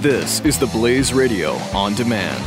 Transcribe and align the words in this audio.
This 0.00 0.40
is 0.40 0.58
the 0.58 0.66
Blaze 0.66 1.12
Radio 1.12 1.52
on 1.72 1.94
demand. 1.94 2.42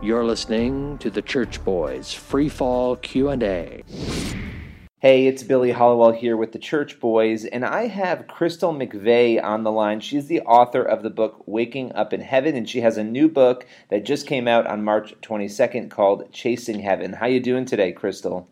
You're 0.00 0.24
listening 0.24 0.98
to 0.98 1.10
the 1.10 1.22
Church 1.22 1.64
Boys 1.64 2.12
Free 2.12 2.48
Fall 2.48 2.96
Q&A. 2.96 3.82
Hey, 5.00 5.26
it's 5.26 5.42
Billy 5.42 5.72
Hallowell 5.72 6.12
here 6.12 6.36
with 6.36 6.52
the 6.52 6.58
Church 6.58 7.00
Boys, 7.00 7.44
and 7.44 7.64
I 7.64 7.88
have 7.88 8.28
Crystal 8.28 8.72
McVea 8.72 9.42
on 9.42 9.64
the 9.64 9.72
line. 9.72 10.00
She's 10.00 10.28
the 10.28 10.42
author 10.42 10.82
of 10.82 11.02
the 11.02 11.10
book 11.10 11.42
Waking 11.46 11.92
Up 11.92 12.12
in 12.12 12.20
Heaven, 12.20 12.54
and 12.54 12.68
she 12.68 12.82
has 12.82 12.96
a 12.96 13.04
new 13.04 13.28
book 13.28 13.66
that 13.90 14.04
just 14.04 14.26
came 14.26 14.46
out 14.46 14.66
on 14.66 14.84
March 14.84 15.14
22nd 15.22 15.90
called 15.90 16.30
Chasing 16.32 16.80
Heaven. 16.80 17.14
How 17.14 17.26
you 17.26 17.40
doing 17.40 17.64
today, 17.64 17.90
Crystal? 17.90 18.48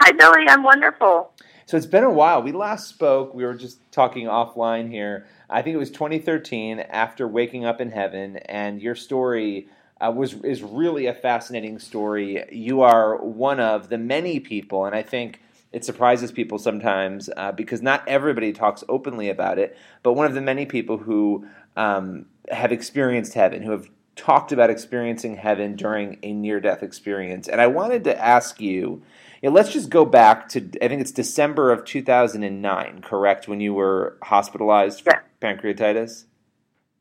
Hi, 0.00 0.10
Billy. 0.10 0.48
I'm 0.48 0.64
wonderful. 0.64 1.32
So 1.66 1.76
it's 1.76 1.86
been 1.86 2.04
a 2.04 2.10
while. 2.10 2.42
We 2.42 2.52
last 2.52 2.88
spoke. 2.88 3.34
We 3.34 3.44
were 3.44 3.54
just 3.54 3.78
talking 3.92 4.26
offline 4.26 4.90
here. 4.90 5.26
I 5.48 5.62
think 5.62 5.74
it 5.74 5.78
was 5.78 5.90
2013 5.90 6.80
after 6.80 7.28
Waking 7.28 7.64
Up 7.64 7.80
in 7.80 7.90
Heaven, 7.90 8.38
and 8.38 8.80
your 8.80 8.94
story 8.94 9.68
uh, 10.00 10.10
was 10.10 10.34
is 10.42 10.62
really 10.62 11.06
a 11.06 11.14
fascinating 11.14 11.78
story. 11.78 12.44
You 12.50 12.82
are 12.82 13.16
one 13.18 13.60
of 13.60 13.88
the 13.88 13.98
many 13.98 14.40
people, 14.40 14.84
and 14.84 14.94
I 14.94 15.02
think 15.02 15.40
it 15.70 15.84
surprises 15.84 16.32
people 16.32 16.58
sometimes 16.58 17.30
uh, 17.36 17.52
because 17.52 17.80
not 17.80 18.06
everybody 18.08 18.52
talks 18.52 18.82
openly 18.88 19.28
about 19.30 19.58
it. 19.58 19.76
But 20.02 20.14
one 20.14 20.26
of 20.26 20.34
the 20.34 20.40
many 20.40 20.66
people 20.66 20.98
who 20.98 21.46
um, 21.76 22.26
have 22.50 22.72
experienced 22.72 23.34
heaven, 23.34 23.62
who 23.62 23.70
have 23.70 23.88
talked 24.16 24.52
about 24.52 24.70
experiencing 24.70 25.36
heaven 25.36 25.76
during 25.76 26.18
a 26.22 26.32
near 26.32 26.60
death 26.60 26.82
experience, 26.82 27.46
and 27.46 27.60
I 27.60 27.68
wanted 27.68 28.04
to 28.04 28.18
ask 28.18 28.60
you. 28.60 29.02
Know, 29.48 29.54
let's 29.54 29.72
just 29.72 29.90
go 29.90 30.04
back 30.04 30.48
to 30.50 30.60
I 30.82 30.88
think 30.88 31.00
it's 31.00 31.12
December 31.12 31.72
of 31.72 31.84
2009, 31.84 33.02
correct? 33.02 33.48
When 33.48 33.60
you 33.60 33.74
were 33.74 34.18
hospitalized 34.22 35.02
for 35.02 35.12
Yeah. 35.12 35.20
pancreatitis. 35.40 36.26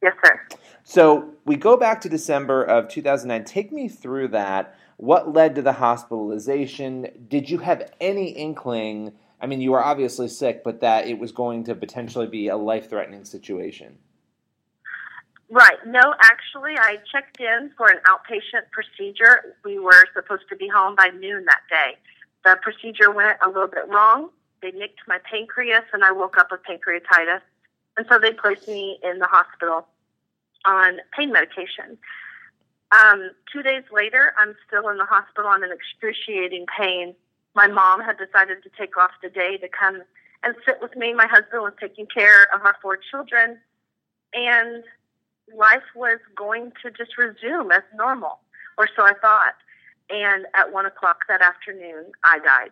Yes, 0.02 0.14
sir. 0.23 0.42
So 0.83 1.36
we 1.45 1.56
go 1.56 1.78
back 1.78 2.02
to 2.02 2.09
December 2.09 2.64
of 2.64 2.88
2009. 2.88 3.44
Take 3.44 3.72
me 3.72 3.88
through 3.88 4.30
that. 4.30 4.75
What 4.98 5.33
led 5.33 5.56
to 5.56 5.61
the 5.61 5.73
hospitalization? 5.73 7.25
Did 7.28 7.50
you 7.50 7.59
have 7.59 7.92
any 8.00 8.30
inkling? 8.30 9.14
I 9.39 9.48
mean, 9.48 9.61
you 9.61 9.72
were 9.72 9.83
obviously 9.83 10.28
sick, 10.28 10.64
but 10.64 10.81
that 10.81 11.08
it 11.08 11.17
was 11.20 11.31
going 11.31 11.64
to 11.66 11.76
potentially 11.76 12.28
be 12.28 12.48
a 12.48 12.58
life 12.58 12.89
threatening 12.89 13.26
situation. 13.26 13.98
Right. 15.50 15.86
No, 15.86 16.16
actually, 16.22 16.78
I 16.78 16.98
checked 17.11 17.39
in 17.39 17.72
for 17.76 17.88
an 17.88 18.00
outpatient 18.08 18.72
procedure. 18.72 19.55
We 19.66 19.80
were 19.80 20.05
supposed 20.14 20.44
to 20.50 20.55
be 20.55 20.67
home 20.67 20.95
by 20.95 21.09
noon 21.09 21.45
that 21.45 21.61
day. 21.70 21.98
The 22.44 22.58
procedure 22.61 23.11
went 23.11 23.38
a 23.45 23.47
little 23.47 23.67
bit 23.67 23.88
wrong. 23.88 24.30
They 24.61 24.72
nicked 24.72 25.02
my 25.08 25.20
pancreas, 25.30 25.84
and 25.94 26.03
I 26.03 26.11
woke 26.11 26.38
up 26.38 26.50
with 26.52 26.61
pancreatitis. 26.64 27.42
And 27.98 28.06
so 28.09 28.20
they 28.20 28.31
placed 28.31 28.67
me 28.67 29.00
in 29.03 29.20
the 29.20 29.25
hospital 29.25 29.88
on 30.66 31.00
pain 31.17 31.31
medication. 31.31 31.98
Um, 32.92 33.31
two 33.52 33.64
days 33.64 33.83
later, 33.92 34.33
I'm 34.38 34.56
still 34.67 34.89
in 34.89 34.98
the 34.98 35.06
hospital. 35.06 35.50
I'm 35.50 35.64
in 35.64 35.72
excruciating 35.72 36.66
pain. 36.78 37.16
My 37.56 37.67
mom 37.67 38.02
had 38.02 38.17
decided 38.17 38.64
to 38.64 38.70
take 38.78 38.98
off 38.98 39.11
the 39.22 39.30
day 39.30 39.58
to 39.58 39.67
come 39.67 40.02
and 40.44 40.55
sit 40.66 40.81
with 40.81 40.95
me. 40.95 41.14
My 41.14 41.28
husband 41.28 41.61
was 41.64 41.73
taking 41.80 42.05
care 42.05 42.48
of 42.53 42.61
our 42.64 42.76
four 42.81 42.98
children. 42.98 43.58
And 44.33 44.83
life 45.55 45.83
was 45.95 46.20
going 46.36 46.72
to 46.83 46.92
just 46.92 47.17
resume 47.17 47.72
as 47.72 47.83
normal, 47.95 48.39
or 48.78 48.88
so 48.95 49.03
I 49.03 49.14
thought. 49.22 49.55
And 50.12 50.45
at 50.54 50.72
one 50.72 50.86
o'clock 50.86 51.20
that 51.28 51.42
afternoon, 51.42 52.12
I 52.23 52.40
died. 52.40 52.72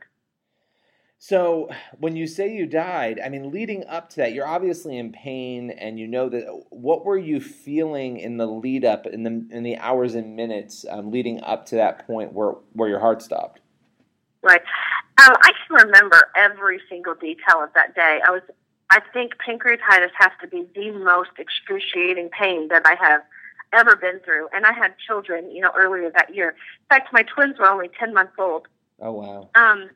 So 1.22 1.70
when 1.98 2.16
you 2.16 2.28
say 2.28 2.54
you 2.54 2.66
died, 2.66 3.20
I 3.24 3.28
mean, 3.28 3.52
leading 3.52 3.86
up 3.88 4.10
to 4.12 4.16
that, 4.18 4.34
you're 4.34 4.48
obviously 4.48 4.98
in 4.98 5.12
pain, 5.12 5.70
and 5.70 6.00
you 6.00 6.08
know 6.08 6.30
that. 6.30 6.46
What 6.70 7.04
were 7.04 7.18
you 7.18 7.42
feeling 7.42 8.20
in 8.20 8.38
the 8.38 8.46
lead 8.46 8.86
up, 8.86 9.06
in 9.06 9.24
the 9.24 9.46
in 9.52 9.64
the 9.64 9.78
hours 9.78 10.16
and 10.16 10.38
minutes 10.38 10.86
um, 10.90 11.12
leading 11.12 11.42
up 11.44 11.66
to 11.68 11.76
that 11.76 12.08
point 12.08 12.32
where 12.32 12.54
where 12.72 12.88
your 12.88 13.00
heart 13.00 13.22
stopped? 13.22 13.60
Right. 14.42 14.62
Um, 15.22 15.36
I 15.44 15.52
can 15.68 15.88
remember 15.88 16.30
every 16.38 16.80
single 16.88 17.16
detail 17.16 17.62
of 17.62 17.74
that 17.76 17.94
day. 17.94 18.22
I 18.26 18.32
was, 18.32 18.42
I 18.90 19.02
think 19.12 19.34
pancreatitis 19.46 20.12
has 20.18 20.32
to 20.42 20.48
be 20.48 20.66
the 20.74 20.92
most 20.92 21.32
excruciating 21.38 22.30
pain 22.30 22.70
that 22.70 22.84
I 22.86 22.96
have 22.96 23.22
ever 23.74 23.96
been 23.96 24.20
through. 24.24 24.50
And 24.54 24.66
I 24.66 24.74
had 24.74 24.94
children, 25.06 25.52
you 25.52 25.62
know, 25.62 25.72
earlier 25.78 26.12
that 26.12 26.34
year. 26.34 26.50
In 26.50 26.86
fact, 26.90 27.14
my 27.14 27.24
twins 27.24 27.60
were 27.60 27.68
only 27.68 27.90
10 28.00 28.14
months 28.14 28.34
old. 28.38 28.68
Oh 29.02 29.12
wow. 29.12 29.50
Um, 29.56 29.90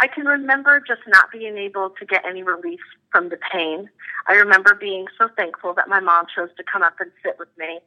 I 0.00 0.08
can 0.08 0.26
remember 0.26 0.80
just 0.80 1.02
not 1.06 1.30
being 1.30 1.56
able 1.56 1.90
to 1.90 2.04
get 2.04 2.24
any 2.26 2.42
relief 2.42 2.80
from 3.10 3.28
the 3.28 3.38
pain. 3.52 3.88
I 4.26 4.34
remember 4.34 4.74
being 4.74 5.06
so 5.16 5.28
thankful 5.36 5.74
that 5.74 5.88
my 5.88 6.00
mom 6.00 6.26
chose 6.34 6.50
to 6.56 6.64
come 6.64 6.82
up 6.82 6.94
and 6.98 7.10
sit 7.22 7.38
with 7.38 7.48
me. 7.56 7.80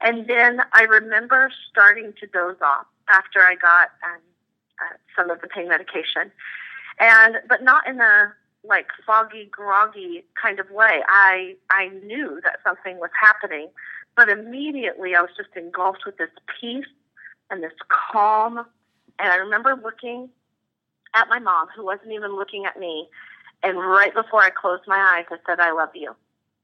And 0.00 0.26
then 0.26 0.60
I 0.72 0.82
remember 0.82 1.50
starting 1.70 2.12
to 2.20 2.26
doze 2.26 2.60
off 2.60 2.86
after 3.08 3.40
I 3.40 3.54
got 3.54 3.90
um, 4.04 4.20
uh, 4.80 4.96
some 5.16 5.30
of 5.30 5.40
the 5.40 5.46
pain 5.46 5.68
medication, 5.68 6.30
and 7.00 7.36
but 7.48 7.62
not 7.62 7.86
in 7.86 8.00
a 8.00 8.34
like 8.64 8.88
foggy, 9.06 9.48
groggy 9.50 10.24
kind 10.40 10.58
of 10.58 10.70
way. 10.70 11.02
I 11.08 11.54
I 11.70 11.88
knew 12.04 12.40
that 12.42 12.58
something 12.66 12.98
was 12.98 13.10
happening, 13.18 13.68
but 14.16 14.28
immediately 14.28 15.14
I 15.14 15.20
was 15.20 15.30
just 15.36 15.50
engulfed 15.56 16.04
with 16.06 16.16
this 16.16 16.30
peace 16.60 16.86
and 17.50 17.62
this 17.62 17.72
calm. 17.88 18.58
And 19.18 19.32
I 19.32 19.36
remember 19.36 19.78
looking 19.82 20.28
at 21.14 21.28
my 21.28 21.38
mom, 21.38 21.68
who 21.74 21.84
wasn't 21.84 22.12
even 22.12 22.36
looking 22.36 22.64
at 22.66 22.78
me. 22.78 23.08
And 23.62 23.78
right 23.78 24.12
before 24.14 24.42
I 24.42 24.50
closed 24.50 24.82
my 24.86 24.98
eyes, 24.98 25.26
I 25.30 25.36
said, 25.46 25.60
I 25.60 25.72
love 25.72 25.90
you. 25.94 26.14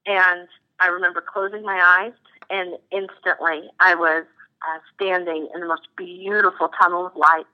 And 0.07 0.49
I 0.81 0.89
remember 0.89 1.21
closing 1.21 1.63
my 1.63 1.81
eyes, 2.01 2.13
and 2.49 2.77
instantly 2.91 3.71
I 3.81 3.95
was 3.95 4.25
uh, 4.63 4.79
standing 4.95 5.49
in 5.55 5.61
the 5.61 5.67
most 5.67 5.89
beautiful 5.97 6.71
tunnel 6.81 7.07
of 7.07 7.17
light 7.17 7.47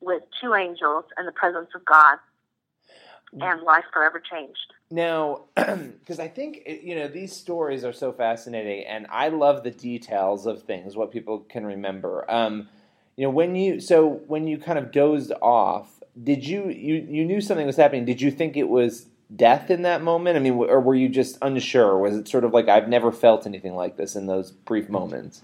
with 0.00 0.22
two 0.40 0.54
angels 0.54 1.04
and 1.16 1.26
the 1.26 1.32
presence 1.32 1.70
of 1.74 1.84
God. 1.84 2.18
And 3.40 3.62
life 3.62 3.84
forever 3.92 4.20
changed. 4.20 4.72
Now, 4.90 5.42
because 5.54 6.20
I 6.20 6.28
think 6.28 6.62
eh, 6.66 6.78
you 6.82 6.94
know 6.94 7.08
these 7.08 7.34
stories 7.34 7.84
are 7.84 7.92
so 7.92 8.12
fascinating, 8.12 8.86
and 8.86 9.06
I 9.10 9.28
love 9.28 9.64
the 9.64 9.70
details 9.70 10.46
of 10.46 10.62
things, 10.62 10.96
what 10.96 11.10
people 11.10 11.40
can 11.40 11.66
remember. 11.66 12.30
Um, 12.30 12.68
you 13.16 13.24
know, 13.24 13.30
when 13.30 13.56
you 13.56 13.80
so 13.80 14.20
when 14.26 14.46
you 14.46 14.58
kind 14.58 14.78
of 14.78 14.92
dozed 14.92 15.32
off, 15.42 16.02
did 16.22 16.46
you 16.46 16.68
you 16.68 17.06
you 17.08 17.24
knew 17.24 17.40
something 17.40 17.66
was 17.66 17.76
happening? 17.76 18.04
Did 18.04 18.20
you 18.20 18.30
think 18.30 18.56
it 18.56 18.68
was 18.68 19.06
death 19.34 19.70
in 19.70 19.82
that 19.82 20.02
moment? 20.02 20.36
I 20.36 20.40
mean, 20.40 20.54
or 20.54 20.80
were 20.80 20.94
you 20.94 21.08
just 21.08 21.38
unsure? 21.42 21.98
Was 21.98 22.16
it 22.16 22.28
sort 22.28 22.44
of 22.44 22.52
like 22.52 22.68
I've 22.68 22.88
never 22.88 23.10
felt 23.10 23.46
anything 23.46 23.74
like 23.74 23.96
this 23.96 24.14
in 24.14 24.26
those 24.26 24.52
brief 24.52 24.88
moments? 24.88 25.42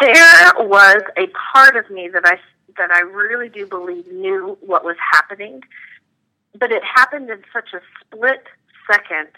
There 0.00 0.52
was 0.58 1.02
a 1.16 1.26
part 1.52 1.76
of 1.76 1.88
me 1.90 2.08
that 2.12 2.26
I 2.26 2.38
that 2.76 2.90
I 2.90 3.00
really 3.00 3.48
do 3.48 3.66
believe 3.66 4.06
knew 4.10 4.58
what 4.60 4.84
was 4.84 4.96
happening, 5.12 5.62
but 6.58 6.72
it 6.72 6.82
happened 6.84 7.30
in 7.30 7.42
such 7.52 7.70
a 7.74 7.80
split 8.00 8.44
second. 8.90 9.28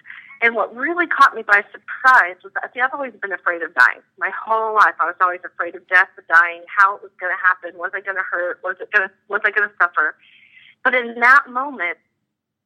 And 0.40 0.54
what 0.54 0.74
really 0.74 1.06
caught 1.06 1.34
me 1.34 1.42
by 1.42 1.64
surprise 1.72 2.36
was 2.44 2.52
that 2.54 2.70
see, 2.72 2.80
I've 2.80 2.94
always 2.94 3.12
been 3.20 3.32
afraid 3.32 3.62
of 3.62 3.74
dying. 3.74 4.02
My 4.18 4.30
whole 4.30 4.74
life, 4.74 4.94
I 5.00 5.06
was 5.06 5.16
always 5.20 5.40
afraid 5.44 5.74
of 5.74 5.86
death, 5.88 6.08
of 6.16 6.26
dying, 6.28 6.62
how 6.70 6.96
it 6.96 7.02
was 7.02 7.10
going 7.18 7.32
to 7.34 7.42
happen, 7.42 7.78
was 7.78 7.90
I 7.94 8.00
going 8.00 8.16
to 8.16 8.22
hurt, 8.22 8.60
was 8.62 8.76
it 8.80 8.90
going 8.92 9.08
was 9.28 9.40
I 9.44 9.50
going 9.50 9.68
to 9.68 9.74
suffer? 9.80 10.14
But 10.84 10.94
in 10.94 11.18
that 11.20 11.50
moment, 11.50 11.98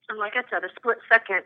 and 0.08 0.18
like 0.18 0.34
I 0.36 0.42
said, 0.50 0.64
a 0.64 0.68
split 0.76 0.98
second, 1.08 1.42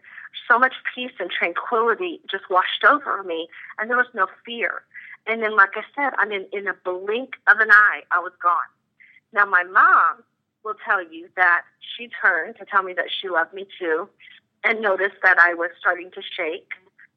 so 0.48 0.58
much 0.58 0.74
peace 0.94 1.12
and 1.20 1.30
tranquility 1.30 2.20
just 2.28 2.50
washed 2.50 2.82
over 2.84 3.22
me, 3.22 3.48
and 3.78 3.88
there 3.88 3.96
was 3.96 4.10
no 4.14 4.26
fear. 4.44 4.82
And 5.28 5.42
then, 5.42 5.56
like 5.56 5.76
I 5.76 5.82
said, 5.94 6.14
I 6.18 6.26
mean, 6.26 6.46
in 6.52 6.66
a 6.66 6.74
blink 6.84 7.34
of 7.46 7.58
an 7.58 7.70
eye, 7.70 8.02
I 8.10 8.18
was 8.18 8.32
gone. 8.42 8.70
Now, 9.32 9.44
my 9.44 9.64
mom 9.64 10.24
will 10.66 10.74
tell 10.84 11.02
you 11.02 11.28
that 11.36 11.62
she 11.96 12.10
turned 12.20 12.56
to 12.56 12.64
tell 12.66 12.82
me 12.82 12.92
that 12.92 13.06
she 13.20 13.28
loved 13.28 13.54
me 13.54 13.66
too, 13.78 14.08
and 14.64 14.82
noticed 14.82 15.16
that 15.22 15.38
I 15.38 15.54
was 15.54 15.70
starting 15.78 16.10
to 16.10 16.20
shake. 16.36 16.72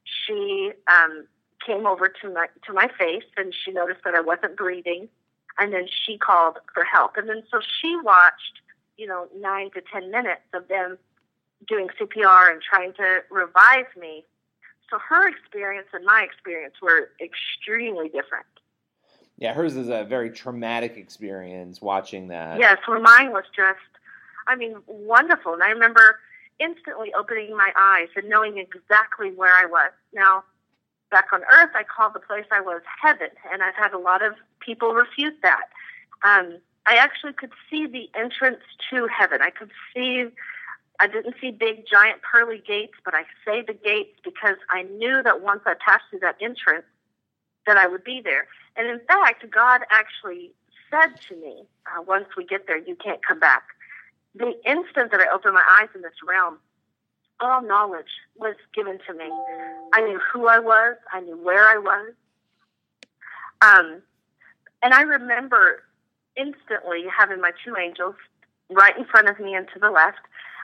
She 0.05 0.71
um, 0.87 1.25
came 1.65 1.87
over 1.87 2.07
to 2.21 2.29
my 2.29 2.47
to 2.67 2.73
my 2.73 2.87
face, 2.97 3.25
and 3.35 3.53
she 3.53 3.71
noticed 3.71 4.01
that 4.05 4.13
I 4.13 4.21
wasn't 4.21 4.55
breathing, 4.55 5.09
and 5.57 5.73
then 5.73 5.87
she 6.05 6.17
called 6.17 6.57
for 6.73 6.83
help. 6.83 7.17
And 7.17 7.27
then 7.27 7.43
so 7.51 7.59
she 7.81 7.97
watched, 8.03 8.61
you 8.97 9.07
know, 9.07 9.27
nine 9.35 9.71
to 9.71 9.81
ten 9.91 10.11
minutes 10.11 10.45
of 10.53 10.67
them 10.67 10.97
doing 11.67 11.87
CPR 11.99 12.51
and 12.51 12.61
trying 12.61 12.93
to 12.93 13.21
revive 13.31 13.87
me. 13.99 14.25
So 14.89 14.97
her 15.09 15.27
experience 15.27 15.87
and 15.93 16.05
my 16.05 16.21
experience 16.21 16.75
were 16.81 17.09
extremely 17.19 18.09
different. 18.09 18.45
Yeah, 19.39 19.53
hers 19.53 19.77
is 19.77 19.87
a 19.87 20.03
very 20.03 20.29
traumatic 20.29 20.97
experience 20.97 21.81
watching 21.81 22.27
that. 22.27 22.59
Yes, 22.59 22.77
where 22.85 22.99
mine 22.99 23.31
was 23.31 23.45
just, 23.55 23.79
I 24.47 24.55
mean, 24.57 24.75
wonderful. 24.85 25.53
And 25.53 25.63
I 25.63 25.69
remember 25.69 26.19
instantly 26.59 27.13
opening 27.17 27.55
my 27.55 27.71
eyes 27.77 28.09
and 28.17 28.27
knowing 28.27 28.57
exactly 28.57 29.31
where 29.31 29.53
I 29.53 29.65
was. 29.65 29.91
Now, 30.13 30.43
back 31.09 31.27
on 31.31 31.41
Earth, 31.43 31.71
I 31.73 31.83
called 31.83 32.13
the 32.15 32.19
place 32.19 32.45
I 32.51 32.59
was 32.59 32.81
heaven, 33.01 33.29
and 33.49 33.63
I've 33.63 33.75
had 33.75 33.93
a 33.93 33.97
lot 33.97 34.21
of 34.21 34.33
people 34.59 34.93
refute 34.93 35.37
that. 35.41 35.69
Um, 36.25 36.57
I 36.85 36.95
actually 36.95 37.33
could 37.33 37.51
see 37.69 37.87
the 37.87 38.09
entrance 38.19 38.59
to 38.89 39.07
heaven. 39.07 39.41
I 39.41 39.51
could 39.51 39.71
see 39.93 40.27
I 40.99 41.07
didn't 41.07 41.35
see 41.39 41.51
big, 41.51 41.85
giant, 41.89 42.21
pearly 42.29 42.61
gates, 42.65 42.95
but 43.05 43.13
I 43.15 43.23
say 43.45 43.63
the 43.65 43.73
gates 43.73 44.19
because 44.21 44.57
I 44.69 44.83
knew 44.83 45.23
that 45.23 45.41
once 45.41 45.61
I 45.65 45.75
passed 45.75 46.03
through 46.09 46.19
that 46.19 46.35
entrance, 46.41 46.83
that 47.65 47.77
I 47.77 47.87
would 47.87 48.03
be 48.03 48.21
there. 48.21 48.47
And 48.79 48.89
in 48.89 49.01
fact, 49.07 49.45
God 49.51 49.81
actually 49.91 50.51
said 50.89 51.19
to 51.27 51.35
me, 51.35 51.65
uh, 51.85 52.01
once 52.01 52.27
we 52.37 52.45
get 52.45 52.65
there, 52.65 52.77
you 52.77 52.95
can't 52.95 53.19
come 53.23 53.37
back. 53.37 53.63
The 54.33 54.53
instant 54.65 55.11
that 55.11 55.19
I 55.19 55.25
opened 55.35 55.55
my 55.55 55.79
eyes 55.81 55.89
in 55.93 56.01
this 56.01 56.13
realm, 56.25 56.59
all 57.41 57.61
knowledge 57.61 58.07
was 58.37 58.55
given 58.73 58.97
to 59.05 59.13
me. 59.13 59.29
I 59.93 59.99
knew 59.99 60.17
who 60.31 60.47
I 60.47 60.59
was, 60.59 60.95
I 61.11 61.19
knew 61.19 61.35
where 61.35 61.67
I 61.67 61.77
was. 61.77 62.13
Um, 63.61 64.01
and 64.81 64.93
I 64.93 65.01
remember 65.01 65.83
instantly 66.37 67.03
having 67.15 67.41
my 67.41 67.51
two 67.65 67.75
angels 67.75 68.15
right 68.69 68.97
in 68.97 69.03
front 69.03 69.27
of 69.27 69.41
me 69.41 69.55
and 69.55 69.67
to 69.73 69.79
the 69.79 69.91
left. 69.91 70.19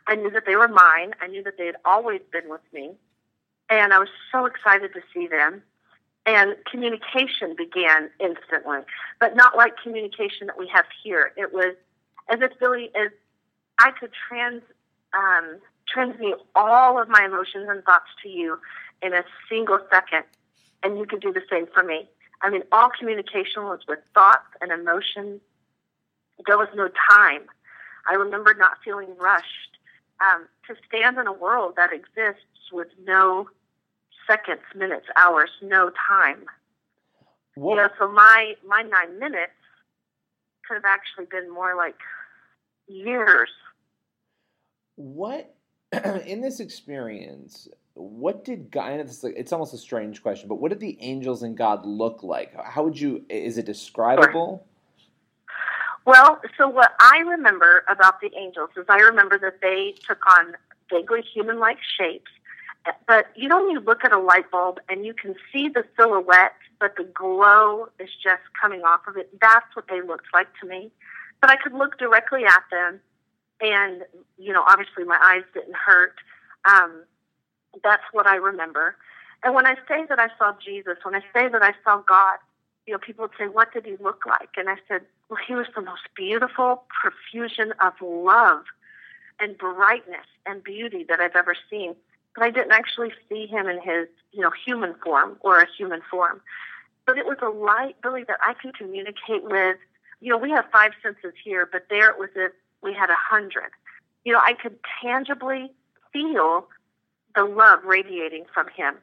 I 0.08 0.16
knew 0.16 0.32
that 0.32 0.46
they 0.46 0.56
were 0.56 0.70
mine. 0.70 1.16
I 1.22 1.28
knew 1.28 1.44
that 1.44 1.58
they 1.58 1.66
had 1.66 1.76
always 1.84 2.22
been 2.32 2.50
with 2.50 2.62
me. 2.72 2.92
And 3.70 3.92
I 3.92 4.00
was 4.00 4.10
so 4.32 4.46
excited 4.46 4.94
to 4.94 5.02
see 5.14 5.28
them. 5.28 5.64
And 6.26 6.56
communication 6.70 7.56
began 7.56 8.10
instantly, 8.20 8.80
but 9.20 9.36
not 9.36 9.56
like 9.56 9.74
communication 9.82 10.48
that 10.48 10.58
we 10.58 10.68
have 10.74 10.86
here. 11.04 11.32
It 11.38 11.54
was 11.54 11.76
as 12.30 12.40
if 12.42 12.58
Billy, 12.60 12.90
as 12.96 13.12
I 13.80 13.92
could 13.92 14.12
trans, 14.28 14.64
um, 15.14 15.60
transmute 15.88 16.40
all 16.56 17.00
of 17.00 17.08
my 17.10 17.26
emotions 17.26 17.68
and 17.70 17.84
thoughts 17.84 18.10
to 18.24 18.30
you 18.30 18.58
in 19.04 19.14
a 19.14 19.24
single 19.48 19.80
second, 19.92 20.24
and 20.82 20.98
you 20.98 21.06
could 21.06 21.22
do 21.22 21.32
the 21.32 21.44
same 21.50 21.68
for 21.72 21.84
me. 21.84 22.10
I 22.42 22.50
mean, 22.50 22.64
all 22.72 22.90
communication 22.98 23.64
was 23.64 23.80
with 23.88 24.00
thoughts 24.14 24.48
and 24.62 24.72
emotions. 24.72 25.42
There 26.46 26.58
was 26.58 26.70
no 26.76 26.90
time. 27.12 27.42
I 28.10 28.16
remember 28.16 28.54
not 28.54 28.78
feeling 28.84 29.16
rushed 29.18 29.78
um, 30.22 30.48
to 30.68 30.76
stand 30.88 31.18
in 31.18 31.28
a 31.28 31.34
world 31.34 31.74
that 31.78 31.94
exists 31.94 32.72
with 32.72 32.88
no 33.06 33.48
seconds, 34.28 34.62
minutes, 34.76 35.06
hours, 35.18 35.50
no 35.62 35.92
time. 36.08 36.46
What? 37.56 37.72
You 37.72 37.78
know, 37.78 37.90
so 37.98 38.12
my 38.12 38.54
my 38.68 38.82
nine 38.82 39.20
minutes 39.20 39.54
could 40.68 40.76
have 40.76 40.86
actually 40.86 41.26
been 41.26 41.54
more 41.54 41.76
like 41.76 41.96
years. 42.88 43.50
What 44.96 45.56
in 46.26 46.42
this 46.42 46.60
experience? 46.60 47.68
What 47.94 48.44
did 48.44 48.72
God? 48.72 49.00
It's, 49.00 49.24
like, 49.24 49.36
it's 49.38 49.54
almost 49.54 49.74
a 49.74 49.78
strange 49.78 50.22
question, 50.22 50.50
but 50.50 50.56
what 50.56 50.70
did 50.70 50.82
the 50.82 50.98
angels 51.00 51.44
and 51.44 51.56
God 51.56 51.86
look 51.86 52.24
like? 52.24 52.54
How 52.62 52.84
would 52.84 53.00
you? 53.00 53.24
Is 53.30 53.58
it 53.58 53.66
describable? 53.66 54.66
Well, 56.06 56.40
so 56.58 56.68
what 56.68 56.92
I 57.00 57.20
remember 57.20 57.84
about 57.90 58.22
the 58.22 58.30
angels 58.38 58.70
is 58.78 58.86
I 58.90 59.00
remember 59.00 59.40
that 59.40 59.62
they 59.62 59.96
took 60.08 60.20
on 60.38 60.54
vaguely 60.92 61.22
human 61.22 61.60
like 61.60 61.78
shapes. 61.98 62.30
But 63.08 63.28
you 63.36 63.48
know, 63.48 63.58
when 63.64 63.72
you 63.72 63.80
look 63.80 64.04
at 64.04 64.12
a 64.12 64.20
light 64.20 64.50
bulb 64.52 64.80
and 64.90 65.06
you 65.06 65.14
can 65.14 65.36
see 65.52 65.70
the 65.70 65.84
silhouette, 65.98 66.54
but 66.80 66.96
the 66.98 67.04
glow 67.04 67.88
is 68.00 68.10
just 68.24 68.42
coming 68.60 68.82
off 68.82 69.02
of 69.08 69.18
it, 69.18 69.30
that's 69.42 69.76
what 69.76 69.86
they 69.90 70.02
looked 70.02 70.28
like 70.34 70.48
to 70.62 70.68
me. 70.68 70.92
But 71.42 71.50
I 71.50 71.56
could 71.56 71.74
look 71.74 71.98
directly 71.98 72.46
at 72.46 72.64
them, 72.72 73.00
and, 73.62 74.04
you 74.38 74.54
know, 74.54 74.64
obviously 74.68 75.04
my 75.04 75.20
eyes 75.22 75.44
didn't 75.54 75.76
hurt. 75.76 76.16
Um, 76.66 77.04
that's 77.84 78.04
what 78.12 78.28
I 78.28 78.36
remember. 78.36 78.96
And 79.44 79.54
when 79.54 79.66
I 79.66 79.76
say 79.88 80.06
that 80.10 80.20
I 80.20 80.30
saw 80.38 80.54
Jesus, 80.64 80.98
when 81.04 81.16
I 81.16 81.22
say 81.34 81.50
that 81.50 81.62
I 81.62 81.74
saw 81.84 82.02
God, 82.02 82.38
you 82.88 82.94
know, 82.94 83.00
people 83.00 83.24
would 83.24 83.32
say, 83.38 83.48
What 83.48 83.74
did 83.74 83.86
he 83.86 83.96
look 84.00 84.26
like? 84.26 84.50
And 84.58 84.70
I 84.70 84.76
said, 84.88 85.02
Well, 85.30 85.40
he 85.46 85.54
was 85.54 85.68
the 85.76 85.82
most 85.82 86.02
beautiful 86.16 86.84
profusion 87.02 87.74
of 87.80 87.94
love 88.02 88.64
and 89.40 89.58
brightness 89.58 90.26
and 90.46 90.64
beauty 90.64 91.06
that 91.10 91.20
I've 91.20 91.36
ever 91.36 91.56
seen. 91.70 91.96
But 92.36 92.44
I 92.44 92.52
didn't 92.52 92.72
actually 92.72 93.12
see 93.30 93.48
him 93.48 93.68
in 93.68 93.82
his, 93.82 94.08
you 94.32 94.42
know, 94.42 94.52
human 94.66 94.94
form 95.04 95.38
or 95.40 95.60
a 95.60 95.68
human 95.78 96.02
form. 96.10 96.42
But 97.06 97.18
it 97.18 97.26
was 97.26 97.38
a 97.42 97.50
light, 97.50 97.96
really, 98.04 98.24
that 98.26 98.40
I 98.46 98.54
can 98.54 98.72
communicate 98.74 99.44
with. 99.44 99.78
You 100.22 100.32
know, 100.32 100.38
we 100.38 100.52
have 100.52 100.66
five 100.72 100.92
senses 101.02 101.34
here, 101.44 101.68
but 101.72 101.86
there 101.90 102.10
it 102.10 102.20
was 102.20 102.30
as 102.36 102.52
we 102.82 102.94
had 102.94 103.10
a 103.10 103.16
hundred. 103.18 103.72
You 104.24 104.34
know, 104.34 104.40
I 104.44 104.54
could 104.54 104.78
tangibly 105.02 105.72
feel 106.12 106.68
the 107.36 107.44
love 107.44 107.84
radiating 107.84 108.46
from 108.54 108.68
him. 108.76 108.96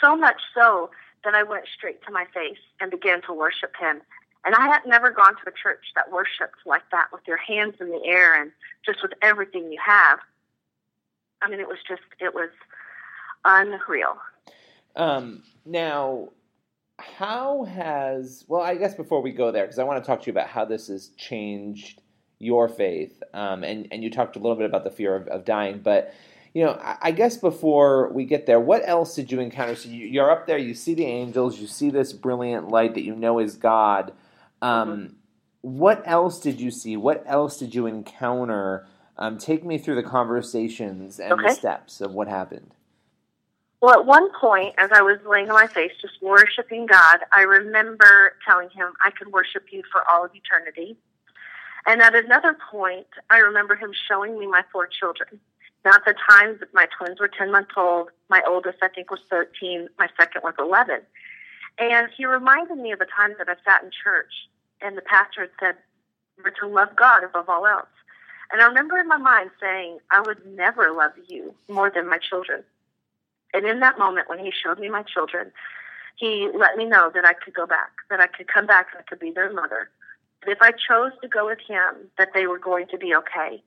So 0.00 0.16
much 0.16 0.40
so 0.54 0.90
that 1.24 1.34
I 1.34 1.42
went 1.42 1.64
straight 1.74 2.02
to 2.04 2.12
my 2.12 2.24
face 2.34 2.58
and 2.80 2.90
began 2.90 3.22
to 3.22 3.32
worship 3.32 3.72
him. 3.78 4.00
And 4.44 4.54
I 4.54 4.66
had 4.66 4.86
never 4.86 5.10
gone 5.10 5.34
to 5.34 5.48
a 5.48 5.52
church 5.52 5.84
that 5.94 6.12
worships 6.12 6.58
like 6.64 6.88
that 6.92 7.08
with 7.12 7.22
your 7.26 7.36
hands 7.36 7.74
in 7.80 7.90
the 7.90 8.02
air 8.04 8.40
and 8.40 8.52
just 8.84 9.02
with 9.02 9.12
everything 9.20 9.72
you 9.72 9.78
have. 9.84 10.20
I 11.42 11.50
mean, 11.50 11.60
it 11.60 11.68
was 11.68 11.78
just, 11.86 12.02
it 12.20 12.34
was 12.34 12.50
unreal. 13.44 14.16
Um, 14.96 15.42
now, 15.64 16.30
how 16.98 17.64
has, 17.64 18.44
well, 18.48 18.62
I 18.62 18.74
guess 18.76 18.94
before 18.94 19.20
we 19.20 19.32
go 19.32 19.52
there, 19.52 19.64
because 19.64 19.78
I 19.78 19.84
want 19.84 20.02
to 20.02 20.06
talk 20.06 20.22
to 20.22 20.26
you 20.26 20.32
about 20.32 20.48
how 20.48 20.64
this 20.64 20.88
has 20.88 21.08
changed 21.16 22.02
your 22.38 22.68
faith, 22.68 23.22
um, 23.34 23.64
and, 23.64 23.88
and 23.90 24.02
you 24.02 24.10
talked 24.10 24.36
a 24.36 24.38
little 24.38 24.56
bit 24.56 24.66
about 24.66 24.84
the 24.84 24.90
fear 24.90 25.14
of, 25.14 25.28
of 25.28 25.44
dying, 25.44 25.80
but 25.82 26.14
you 26.56 26.64
know, 26.64 26.80
I 27.02 27.10
guess 27.10 27.36
before 27.36 28.10
we 28.14 28.24
get 28.24 28.46
there, 28.46 28.58
what 28.58 28.80
else 28.88 29.14
did 29.14 29.30
you 29.30 29.40
encounter? 29.40 29.76
So 29.76 29.90
you're 29.90 30.30
up 30.30 30.46
there, 30.46 30.56
you 30.56 30.72
see 30.72 30.94
the 30.94 31.04
angels, 31.04 31.60
you 31.60 31.66
see 31.66 31.90
this 31.90 32.14
brilliant 32.14 32.68
light 32.68 32.94
that 32.94 33.04
you 33.04 33.14
know 33.14 33.38
is 33.40 33.56
God. 33.56 34.14
Um, 34.62 34.88
mm-hmm. 34.88 35.12
What 35.60 36.02
else 36.06 36.40
did 36.40 36.58
you 36.58 36.70
see? 36.70 36.96
What 36.96 37.22
else 37.26 37.58
did 37.58 37.74
you 37.74 37.86
encounter? 37.86 38.86
Um, 39.18 39.38
take 39.38 39.64
me 39.64 39.78
through 39.78 39.94
the 39.94 40.02
conversations 40.02 41.18
and 41.18 41.32
okay. 41.32 41.48
the 41.48 41.54
steps 41.54 42.00
of 42.00 42.12
what 42.12 42.28
happened. 42.28 42.72
Well, 43.80 44.00
at 44.00 44.06
one 44.06 44.30
point, 44.38 44.74
as 44.78 44.90
I 44.92 45.02
was 45.02 45.18
laying 45.26 45.48
on 45.48 45.54
my 45.54 45.66
face, 45.66 45.92
just 46.00 46.14
worshiping 46.22 46.86
God, 46.86 47.18
I 47.32 47.42
remember 47.42 48.34
telling 48.46 48.70
him 48.70 48.92
I 49.04 49.10
could 49.10 49.32
worship 49.32 49.66
you 49.70 49.82
for 49.92 50.02
all 50.10 50.24
of 50.24 50.30
eternity. 50.34 50.96
And 51.86 52.02
at 52.02 52.14
another 52.14 52.56
point, 52.70 53.06
I 53.30 53.38
remember 53.38 53.76
him 53.76 53.92
showing 54.08 54.38
me 54.38 54.46
my 54.46 54.62
four 54.72 54.86
children. 54.86 55.40
Now, 55.84 55.92
at 55.92 56.04
the 56.04 56.14
time, 56.28 56.56
that 56.58 56.74
my 56.74 56.86
twins 56.98 57.20
were 57.20 57.28
10 57.28 57.52
months 57.52 57.70
old. 57.76 58.08
My 58.28 58.42
oldest, 58.46 58.78
I 58.82 58.88
think, 58.88 59.10
was 59.10 59.20
13. 59.30 59.88
My 59.98 60.08
second 60.18 60.42
was 60.42 60.54
11. 60.58 61.00
And 61.78 62.08
he 62.16 62.26
reminded 62.26 62.78
me 62.78 62.92
of 62.92 62.98
the 62.98 63.06
time 63.06 63.34
that 63.38 63.48
I 63.48 63.54
sat 63.64 63.84
in 63.84 63.90
church 64.02 64.32
and 64.80 64.96
the 64.96 65.02
pastor 65.02 65.42
had 65.42 65.50
said, 65.60 65.74
We're 66.42 66.50
to 66.50 66.66
love 66.66 66.96
God 66.96 67.22
above 67.22 67.48
all 67.48 67.66
else. 67.66 67.86
And 68.52 68.62
I 68.62 68.66
remember 68.66 68.98
in 68.98 69.08
my 69.08 69.16
mind 69.16 69.50
saying, 69.60 69.98
I 70.10 70.20
would 70.20 70.44
never 70.46 70.92
love 70.92 71.12
you 71.28 71.54
more 71.68 71.90
than 71.90 72.08
my 72.08 72.18
children. 72.18 72.62
And 73.52 73.66
in 73.66 73.80
that 73.80 73.98
moment, 73.98 74.28
when 74.28 74.38
he 74.38 74.52
showed 74.52 74.78
me 74.78 74.88
my 74.88 75.02
children, 75.02 75.52
he 76.16 76.48
let 76.54 76.76
me 76.76 76.84
know 76.84 77.10
that 77.14 77.24
I 77.24 77.32
could 77.32 77.54
go 77.54 77.66
back, 77.66 77.90
that 78.10 78.20
I 78.20 78.26
could 78.26 78.48
come 78.48 78.66
back 78.66 78.88
and 78.92 79.00
I 79.00 79.08
could 79.08 79.18
be 79.18 79.30
their 79.30 79.52
mother. 79.52 79.90
But 80.40 80.50
if 80.50 80.58
I 80.60 80.70
chose 80.70 81.12
to 81.22 81.28
go 81.28 81.46
with 81.46 81.58
him, 81.66 82.10
that 82.18 82.30
they 82.34 82.46
were 82.46 82.58
going 82.58 82.86
to 82.88 82.98
be 82.98 83.14
okay. 83.14 83.62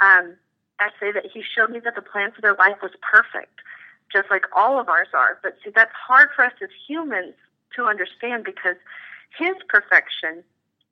Um, 0.00 0.34
I 0.80 0.88
say 0.98 1.12
that 1.12 1.26
he 1.32 1.42
showed 1.42 1.70
me 1.70 1.80
that 1.80 1.94
the 1.94 2.02
plan 2.02 2.32
for 2.32 2.40
their 2.40 2.54
life 2.54 2.78
was 2.82 2.92
perfect, 3.00 3.60
just 4.12 4.30
like 4.30 4.44
all 4.54 4.80
of 4.80 4.88
ours 4.88 5.08
are. 5.12 5.38
But 5.42 5.56
see, 5.64 5.70
that's 5.74 5.92
hard 5.94 6.30
for 6.34 6.44
us 6.44 6.52
as 6.62 6.70
humans 6.88 7.34
to 7.76 7.84
understand 7.84 8.44
because 8.44 8.76
his 9.36 9.54
perfection 9.68 10.42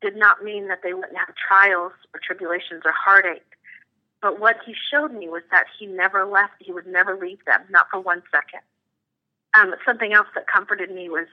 did 0.02 0.16
not 0.16 0.44
mean 0.44 0.68
that 0.68 0.80
they 0.82 0.92
wouldn't 0.92 1.16
have 1.16 1.34
trials 1.36 1.92
or 2.12 2.20
tribulations 2.22 2.82
or 2.84 2.92
heartache. 2.92 3.42
But 4.20 4.38
what 4.38 4.56
he 4.64 4.74
showed 4.90 5.12
me 5.12 5.28
was 5.28 5.42
that 5.50 5.66
he 5.78 5.86
never 5.86 6.24
left, 6.24 6.54
he 6.58 6.72
would 6.72 6.86
never 6.86 7.16
leave 7.16 7.44
them, 7.44 7.62
not 7.70 7.86
for 7.90 8.00
one 8.00 8.22
second. 8.30 8.60
Um, 9.58 9.74
something 9.84 10.12
else 10.12 10.28
that 10.34 10.46
comforted 10.46 10.90
me 10.90 11.08
was 11.08 11.26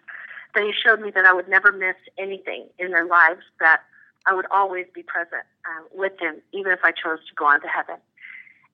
that 0.56 0.64
he 0.64 0.72
showed 0.74 1.00
me 1.00 1.12
that 1.12 1.26
I 1.26 1.34
would 1.34 1.48
never 1.48 1.72
miss 1.72 1.96
anything 2.18 2.66
in 2.80 2.92
their 2.92 3.06
lives, 3.06 3.42
that 3.60 3.82
I 4.26 4.34
would 4.34 4.48
always 4.52 4.88
be 4.94 5.04
present 5.04 5.44
uh, 5.66 5.84
with 5.94 6.18
them, 6.20 6.42
even 6.52 6.72
if 6.72 6.80
I 6.84 6.92
chose 6.92 7.20
to 7.28 7.36
go 7.36 7.46
on 7.46 7.62
to 7.62 7.68
heaven. 7.68 7.96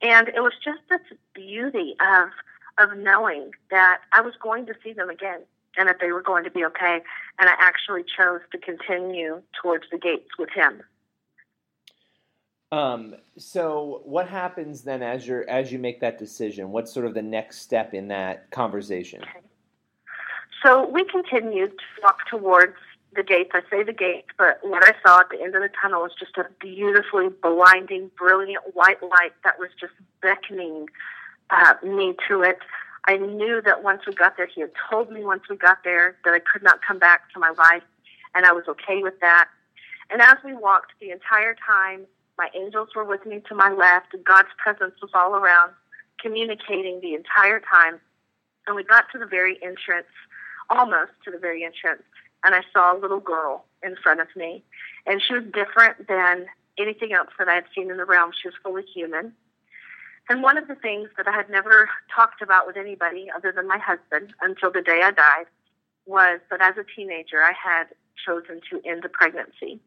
And 0.02 0.30
it 0.30 0.42
was 0.42 0.54
just 0.64 0.80
this 0.90 1.02
beauty 1.34 1.96
of 2.00 2.30
of 2.78 2.98
knowing 2.98 3.52
that 3.72 4.02
I 4.12 4.20
was 4.20 4.34
going 4.42 4.66
to 4.66 4.74
see 4.84 4.92
them 4.92 5.10
again 5.10 5.40
and 5.78 5.88
that 5.88 5.98
they 6.00 6.12
were 6.12 6.22
going 6.22 6.44
to 6.44 6.52
be 6.52 6.66
okay. 6.66 7.02
And 7.40 7.50
I 7.50 7.54
actually 7.60 8.04
chose 8.18 8.42
to 8.52 8.58
continue 8.58 9.42
towards 9.62 9.86
the 9.92 9.98
gates 9.98 10.30
with 10.38 10.50
him. 10.50 10.82
Um, 12.72 13.16
so 13.38 14.02
what 14.04 14.28
happens 14.28 14.82
then 14.82 15.02
as 15.02 15.28
you 15.28 15.46
as 15.48 15.72
you 15.72 15.80
make 15.80 16.00
that 16.02 16.18
decision? 16.18 16.72
What's 16.72 16.92
sort 16.92 17.06
of 17.06 17.14
the 17.14 17.22
next 17.22 17.60
step 17.60 17.94
in 17.94 18.08
that 18.10 18.50
conversation? 18.52 19.22
Okay. 19.22 19.46
So 20.64 20.88
we 20.90 21.06
continued 21.06 21.72
to 21.72 22.02
walk 22.02 22.28
towards 22.30 22.76
the 23.16 23.24
gates. 23.24 23.52
I 23.54 23.62
say 23.70 23.84
the 23.84 23.94
gates, 23.94 24.28
but 24.38 24.60
what 24.64 24.84
I 24.84 24.94
saw 25.06 25.22
at 25.22 25.30
the 25.30 25.42
end 25.42 25.56
of 25.56 25.62
the 25.62 25.70
tunnel 25.82 26.02
was 26.02 26.12
just 26.20 26.38
a 26.38 26.46
beautifully 26.60 27.30
blinding, 27.30 28.12
brilliant 28.18 28.64
white 28.74 29.02
light 29.02 29.34
that 29.44 29.60
was 29.60 29.70
just 29.80 29.94
beckoning 30.22 30.88
uh, 31.50 31.76
me 31.84 32.16
to 32.28 32.42
it. 32.42 32.60
I 33.08 33.18
knew 33.18 33.62
that 33.64 33.84
once 33.84 34.02
we 34.08 34.14
got 34.14 34.36
there, 34.38 34.48
he 34.48 34.62
had 34.62 34.72
told 34.90 35.12
me 35.12 35.24
once 35.24 35.44
we 35.50 35.58
got 35.58 35.84
there 35.84 36.18
that 36.26 36.34
I 36.34 36.40
could 36.40 36.64
not 36.64 36.80
come 36.86 37.00
back 37.00 37.32
to 37.34 37.40
my 37.40 37.52
life, 37.52 37.84
and 38.34 38.46
I 38.46 38.52
was 38.52 38.66
okay 38.68 39.04
with 39.04 39.20
that. 39.22 39.48
And 40.10 40.22
as 40.22 40.38
we 40.44 40.54
walked 40.54 40.94
the 41.00 41.12
entire 41.12 41.56
time, 41.56 42.06
My 42.38 42.50
angels 42.54 42.90
were 42.96 43.04
with 43.06 43.26
me 43.26 43.42
to 43.48 43.56
my 43.56 43.72
left. 43.72 44.14
and 44.14 44.24
God's 44.24 44.50
presence 44.58 44.96
was 45.02 45.12
all 45.14 45.36
around, 45.36 45.72
communicating 46.20 47.00
the 47.02 47.14
entire 47.14 47.60
time. 47.62 48.00
And 48.68 48.76
we 48.76 48.84
got 48.84 49.06
to 49.12 49.20
the 49.20 49.26
very 49.26 49.62
entrance, 49.64 50.08
almost 50.70 51.12
to 51.24 51.32
the 51.32 51.38
very 51.38 51.64
entrance, 51.64 52.04
and 52.44 52.56
I 52.56 52.62
saw 52.74 52.96
a 52.96 53.00
little 53.00 53.20
girl 53.20 53.66
in 53.84 53.96
front 53.96 54.20
of 54.20 54.28
me. 54.36 54.64
And 55.06 55.22
she 55.22 55.34
was 55.34 55.44
different 55.46 56.08
than 56.08 56.48
anything 56.78 57.14
else 57.14 57.30
that 57.38 57.48
I 57.48 57.56
had 57.56 57.66
seen 57.74 57.90
in 57.92 57.98
the 57.98 58.06
realm. 58.06 58.32
She 58.42 58.48
was 58.48 58.56
fully 58.64 58.84
human. 58.84 59.34
And 60.30 60.42
one 60.42 60.58
of 60.58 60.68
the 60.68 60.76
things 60.76 61.10
that 61.18 61.28
I 61.28 61.32
had 61.32 61.50
never 61.50 61.90
talked 62.14 62.42
about 62.42 62.66
with 62.66 62.78
anybody 62.78 63.28
other 63.36 63.52
than 63.52 63.68
my 63.68 63.78
husband 63.78 64.34
until 64.42 64.72
the 64.72 64.82
day 64.82 65.02
I 65.04 65.12
died 65.12 65.46
was 66.06 66.40
that 66.50 66.62
as 66.62 66.76
a 66.78 66.84
teenager, 66.96 67.44
I 67.44 67.54
had 67.54 67.86
chosen 68.26 68.62
to 68.72 68.82
end 68.88 69.06
a 69.06 69.10
pregnancy. 69.10 69.80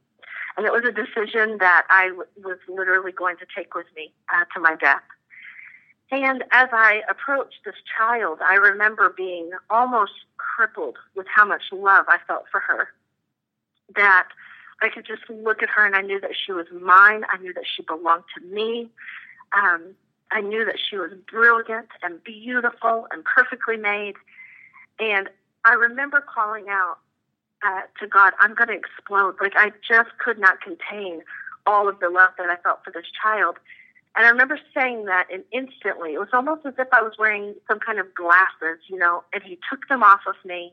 And 0.57 0.67
it 0.67 0.73
was 0.73 0.85
a 0.85 0.93
decision 0.93 1.59
that 1.59 1.87
I 1.91 2.09
w- 2.09 2.29
was 2.43 2.59
literally 2.69 3.13
going 3.13 3.37
to 3.39 3.47
take 3.55 3.75
with 3.75 3.87
me 3.97 4.13
uh, 4.33 4.45
to 4.55 4.61
my 4.61 4.77
death. 4.77 5.03
And 6.11 6.43
as 6.53 6.69
I 6.73 7.03
approached 7.09 7.61
this 7.65 7.75
child, 7.97 8.39
I 8.43 8.55
remember 8.55 9.13
being 9.17 9.51
almost 9.71 10.13
crippled 10.37 10.97
with 11.15 11.27
how 11.33 11.45
much 11.45 11.63
love 11.71 12.07
I 12.09 12.19
felt 12.27 12.45
for 12.51 12.61
her. 12.61 12.89
That 13.95 14.29
I 14.83 14.89
could 14.89 15.07
just 15.07 15.23
look 15.29 15.63
at 15.63 15.69
her 15.71 15.85
and 15.85 15.95
I 15.95 16.03
knew 16.03 16.21
that 16.21 16.33
she 16.35 16.53
was 16.53 16.67
mine. 16.73 17.25
I 17.31 17.39
knew 17.39 17.53
that 17.55 17.65
she 17.77 17.83
belonged 17.83 18.25
to 18.37 18.45
me. 18.45 18.89
Um, 19.53 19.95
I 20.31 20.41
knew 20.41 20.65
that 20.65 20.77
she 20.79 20.97
was 20.97 21.13
brilliant 21.31 21.89
and 22.03 22.23
beautiful 22.23 23.07
and 23.11 23.25
perfectly 23.25 23.77
made. 23.77 24.15
And 24.99 25.29
I 25.65 25.75
remember 25.75 26.21
calling 26.21 26.67
out 26.69 26.99
uh, 27.67 27.83
to 28.01 28.07
God, 28.07 28.35
I'm 28.41 28.55
going 28.55 28.69
to 28.69 28.75
explode. 28.75 29.37
Like 29.41 29.55
I 29.57 29.73
just 29.87 30.11
could 30.19 30.39
not 30.39 30.61
contain 30.61 31.23
all 31.67 31.89
of 31.89 32.01
the 32.01 32.09
love 32.09 32.31
that 32.39 32.49
I 32.49 32.57
felt 32.57 32.85
for 32.85 32.91
this 32.91 33.07
child. 33.23 33.57
And 34.17 34.27
I 34.27 34.31
remember 34.31 34.59
saying 34.75 35.05
that, 35.05 35.29
and 35.33 35.45
instantly, 35.53 36.15
it 36.15 36.19
was 36.19 36.31
almost 36.33 36.67
as 36.67 36.75
if 36.79 36.89
I 36.93 37.03
was 37.03 37.13
wearing 37.19 37.55
some 37.69 37.79
kind 37.79 37.99
of 37.99 38.15
glasses, 38.15 38.81
you 38.89 38.99
know, 38.99 39.23
and 39.33 39.43
he 39.43 39.59
took 39.71 39.87
them 39.89 40.03
off 40.03 40.21
of 40.27 40.35
me. 40.45 40.73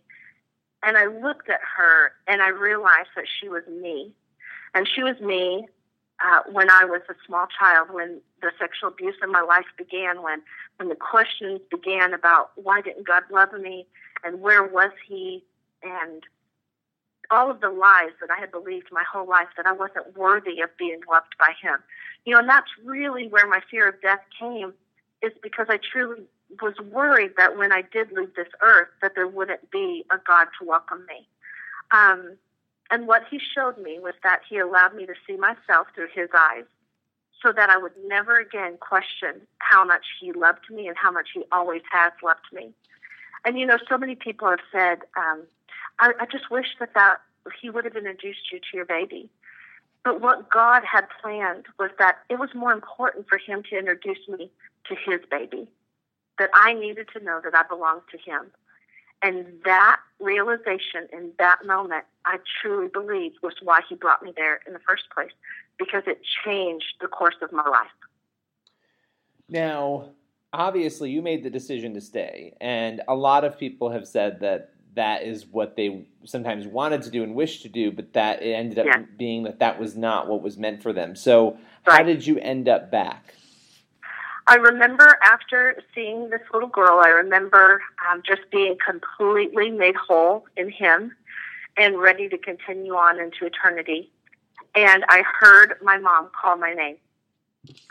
And 0.83 0.97
I 0.97 1.05
looked 1.05 1.49
at 1.49 1.59
her 1.77 2.13
and 2.27 2.41
I 2.41 2.49
realized 2.49 3.09
that 3.15 3.25
she 3.39 3.49
was 3.49 3.63
me. 3.67 4.13
And 4.73 4.87
she 4.87 5.03
was 5.03 5.19
me 5.19 5.67
uh, 6.23 6.41
when 6.51 6.69
I 6.69 6.85
was 6.85 7.01
a 7.09 7.13
small 7.25 7.47
child, 7.59 7.89
when 7.91 8.21
the 8.41 8.51
sexual 8.59 8.89
abuse 8.89 9.15
in 9.21 9.31
my 9.31 9.41
life 9.41 9.65
began, 9.77 10.21
when, 10.21 10.41
when 10.77 10.89
the 10.89 10.95
questions 10.95 11.59
began 11.69 12.13
about 12.13 12.51
why 12.55 12.81
didn't 12.81 13.07
God 13.07 13.23
love 13.31 13.53
me 13.53 13.85
and 14.23 14.41
where 14.41 14.63
was 14.63 14.91
He, 15.07 15.43
and 15.83 16.23
all 17.31 17.51
of 17.51 17.59
the 17.59 17.69
lies 17.69 18.11
that 18.21 18.29
I 18.31 18.39
had 18.39 18.51
believed 18.51 18.87
my 18.91 19.03
whole 19.11 19.27
life 19.27 19.47
that 19.57 19.65
I 19.65 19.71
wasn't 19.73 20.15
worthy 20.17 20.61
of 20.61 20.69
being 20.77 21.01
loved 21.09 21.35
by 21.37 21.51
Him. 21.61 21.79
You 22.23 22.33
know, 22.33 22.39
and 22.39 22.49
that's 22.49 22.69
really 22.83 23.27
where 23.27 23.47
my 23.47 23.61
fear 23.69 23.89
of 23.89 24.01
death 24.01 24.21
came, 24.39 24.73
is 25.21 25.31
because 25.43 25.67
I 25.69 25.79
truly 25.91 26.23
was 26.61 26.75
worried 26.91 27.31
that 27.37 27.57
when 27.57 27.71
I 27.71 27.81
did 27.81 28.11
leave 28.11 28.35
this 28.35 28.47
earth, 28.61 28.89
that 29.01 29.13
there 29.15 29.27
wouldn't 29.27 29.69
be 29.71 30.05
a 30.11 30.17
God 30.25 30.47
to 30.59 30.65
welcome 30.65 31.05
me. 31.07 31.27
Um, 31.91 32.37
and 32.91 33.07
what 33.07 33.23
he 33.29 33.39
showed 33.39 33.77
me 33.77 33.99
was 33.99 34.13
that 34.23 34.41
he 34.47 34.57
allowed 34.57 34.95
me 34.95 35.05
to 35.05 35.13
see 35.25 35.37
myself 35.37 35.87
through 35.95 36.09
his 36.13 36.29
eyes 36.37 36.65
so 37.41 37.51
that 37.51 37.69
I 37.69 37.77
would 37.77 37.93
never 38.07 38.39
again 38.39 38.77
question 38.79 39.41
how 39.59 39.83
much 39.83 40.05
he 40.19 40.31
loved 40.31 40.69
me 40.69 40.87
and 40.87 40.97
how 40.97 41.11
much 41.11 41.29
he 41.33 41.43
always 41.51 41.81
has 41.91 42.11
loved 42.23 42.45
me. 42.53 42.71
And 43.43 43.59
you 43.59 43.65
know, 43.65 43.77
so 43.89 43.97
many 43.97 44.15
people 44.15 44.49
have 44.49 44.59
said, 44.71 44.99
um, 45.17 45.43
I, 45.99 46.13
I 46.19 46.25
just 46.31 46.49
wish 46.49 46.67
that, 46.79 46.93
that 46.95 47.17
he 47.61 47.69
would 47.69 47.85
have 47.85 47.95
introduced 47.95 48.51
you 48.51 48.59
to 48.59 48.77
your 48.77 48.85
baby. 48.85 49.29
But 50.03 50.21
what 50.21 50.49
God 50.49 50.83
had 50.83 51.05
planned 51.21 51.65
was 51.79 51.89
that 51.97 52.19
it 52.29 52.39
was 52.39 52.49
more 52.53 52.71
important 52.71 53.27
for 53.27 53.37
him 53.37 53.63
to 53.69 53.77
introduce 53.77 54.27
me 54.27 54.51
to 54.87 54.95
his 54.95 55.21
baby, 55.29 55.67
that 56.37 56.51
I 56.53 56.73
needed 56.73 57.09
to 57.13 57.23
know 57.23 57.41
that 57.43 57.55
I 57.55 57.63
belonged 57.67 58.03
to 58.11 58.17
him. 58.17 58.51
And 59.25 59.47
that 59.65 60.01
realization 60.19 61.07
in 61.11 61.31
that 61.39 61.65
moment, 61.65 62.03
I 62.25 62.37
truly 62.61 62.89
believe 62.93 63.31
was 63.41 63.55
why 63.63 63.79
he 63.89 63.95
brought 63.95 64.21
me 64.21 64.33
there 64.37 64.59
in 64.67 64.73
the 64.73 64.79
first 64.87 65.05
place, 65.11 65.31
because 65.79 66.03
it 66.05 66.21
changed 66.45 66.93
the 67.01 67.07
course 67.07 67.33
of 67.41 67.51
my 67.51 67.67
life. 67.67 67.87
Now, 69.49 70.11
obviously, 70.53 71.09
you 71.09 71.23
made 71.23 71.43
the 71.43 71.49
decision 71.49 71.95
to 71.95 72.01
stay, 72.01 72.55
and 72.61 73.01
a 73.07 73.15
lot 73.15 73.43
of 73.43 73.57
people 73.57 73.89
have 73.89 74.07
said 74.07 74.41
that 74.41 74.73
that 74.93 75.23
is 75.23 75.47
what 75.47 75.75
they 75.75 76.05
sometimes 76.23 76.67
wanted 76.67 77.01
to 77.01 77.09
do 77.09 77.23
and 77.23 77.33
wished 77.33 77.63
to 77.63 77.69
do, 77.69 77.91
but 77.91 78.13
that 78.13 78.43
it 78.43 78.53
ended 78.53 78.77
up 78.77 78.85
yeah. 78.85 79.03
being 79.17 79.41
that 79.43 79.57
that 79.57 79.79
was 79.79 79.97
not 79.97 80.27
what 80.27 80.43
was 80.43 80.55
meant 80.55 80.83
for 80.83 80.93
them. 80.93 81.15
So, 81.15 81.57
right. 81.87 81.97
how 81.97 82.03
did 82.03 82.27
you 82.27 82.37
end 82.37 82.69
up 82.69 82.91
back? 82.91 83.33
I 84.47 84.55
remember 84.55 85.17
after 85.23 85.81
seeing 85.95 86.29
this 86.29 86.41
little 86.53 86.69
girl, 86.69 86.99
I 87.03 87.09
remember 87.09 87.81
um, 88.09 88.21
just 88.25 88.41
being 88.51 88.77
completely 88.85 89.71
made 89.71 89.95
whole 89.95 90.45
in 90.55 90.69
Him 90.69 91.15
and 91.77 91.99
ready 91.99 92.29
to 92.29 92.37
continue 92.37 92.93
on 92.93 93.19
into 93.19 93.45
eternity. 93.45 94.11
And 94.75 95.03
I 95.09 95.23
heard 95.39 95.75
my 95.81 95.97
mom 95.97 96.29
call 96.39 96.57
my 96.57 96.73
name. 96.73 96.97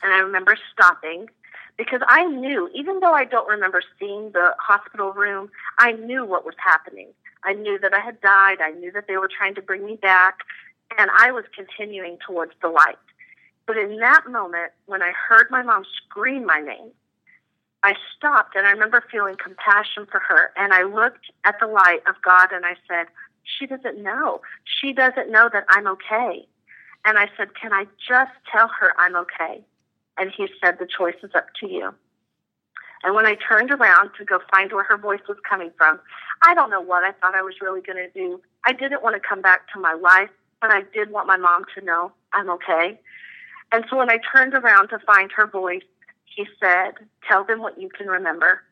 And 0.02 0.12
I 0.12 0.18
remember 0.18 0.56
stopping 0.72 1.28
because 1.76 2.00
I 2.06 2.24
knew, 2.26 2.70
even 2.72 3.00
though 3.00 3.14
I 3.14 3.24
don't 3.24 3.48
remember 3.48 3.82
seeing 3.98 4.30
the 4.30 4.54
hospital 4.60 5.12
room, 5.12 5.50
I 5.80 5.92
knew 5.92 6.24
what 6.24 6.44
was 6.44 6.54
happening. 6.58 7.08
I 7.42 7.54
knew 7.54 7.80
that 7.80 7.92
I 7.92 8.00
had 8.00 8.20
died. 8.20 8.58
I 8.62 8.70
knew 8.70 8.92
that 8.92 9.08
they 9.08 9.16
were 9.16 9.28
trying 9.28 9.56
to 9.56 9.62
bring 9.62 9.84
me 9.84 9.96
back. 9.96 10.38
And 10.98 11.10
I 11.18 11.32
was 11.32 11.44
continuing 11.54 12.18
towards 12.24 12.52
the 12.62 12.68
light. 12.68 12.96
But 13.66 13.76
in 13.78 13.98
that 13.98 14.24
moment, 14.28 14.72
when 14.86 15.02
I 15.02 15.12
heard 15.12 15.46
my 15.50 15.62
mom 15.62 15.84
scream 15.96 16.44
my 16.44 16.60
name, 16.60 16.90
I 17.82 17.94
stopped 18.16 18.56
and 18.56 18.66
I 18.66 18.70
remember 18.70 19.04
feeling 19.10 19.36
compassion 19.42 20.06
for 20.10 20.20
her. 20.20 20.52
And 20.56 20.72
I 20.72 20.82
looked 20.82 21.30
at 21.44 21.56
the 21.60 21.66
light 21.66 22.00
of 22.06 22.14
God 22.24 22.48
and 22.52 22.64
I 22.64 22.76
said, 22.88 23.06
She 23.44 23.66
doesn't 23.66 24.02
know. 24.02 24.40
She 24.64 24.92
doesn't 24.92 25.30
know 25.30 25.48
that 25.52 25.64
I'm 25.68 25.86
okay. 25.86 26.46
And 27.04 27.18
I 27.18 27.28
said, 27.36 27.54
Can 27.54 27.72
I 27.72 27.86
just 28.08 28.32
tell 28.50 28.68
her 28.80 28.92
I'm 28.98 29.16
okay? 29.16 29.62
And 30.16 30.30
he 30.34 30.48
said, 30.62 30.78
The 30.78 30.86
choice 30.86 31.16
is 31.22 31.30
up 31.34 31.46
to 31.60 31.68
you. 31.68 31.94
And 33.02 33.14
when 33.14 33.26
I 33.26 33.36
turned 33.36 33.70
around 33.70 34.10
to 34.16 34.24
go 34.24 34.40
find 34.50 34.72
where 34.72 34.84
her 34.84 34.96
voice 34.96 35.20
was 35.28 35.36
coming 35.48 35.70
from, 35.76 36.00
I 36.42 36.54
don't 36.54 36.70
know 36.70 36.80
what 36.80 37.04
I 37.04 37.12
thought 37.12 37.34
I 37.34 37.42
was 37.42 37.54
really 37.60 37.82
going 37.82 37.98
to 37.98 38.10
do. 38.10 38.40
I 38.64 38.72
didn't 38.72 39.02
want 39.02 39.14
to 39.14 39.20
come 39.20 39.42
back 39.42 39.70
to 39.74 39.80
my 39.80 39.92
life, 39.92 40.30
but 40.62 40.70
I 40.70 40.82
did 40.94 41.10
want 41.10 41.26
my 41.26 41.36
mom 41.36 41.64
to 41.76 41.84
know 41.84 42.12
I'm 42.32 42.48
okay. 42.48 42.98
And 43.72 43.84
so 43.90 43.96
when 43.96 44.10
I 44.10 44.18
turned 44.32 44.54
around 44.54 44.88
to 44.88 44.98
find 45.00 45.30
her 45.32 45.46
voice, 45.46 45.82
he 46.24 46.46
said, 46.60 46.94
Tell 47.28 47.44
them 47.44 47.60
what 47.60 47.80
you 47.80 47.88
can 47.88 48.06
remember. 48.06 48.62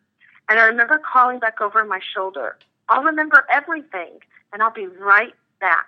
And 0.49 0.59
I 0.59 0.65
remember 0.65 0.99
calling 0.99 1.39
back 1.39 1.61
over 1.61 1.85
my 1.85 2.01
shoulder, 2.15 2.59
I'll 2.89 3.03
remember 3.03 3.47
everything 3.51 4.19
and 4.53 4.63
I'll 4.63 4.73
be 4.73 4.87
right 4.87 5.35
back. 5.61 5.87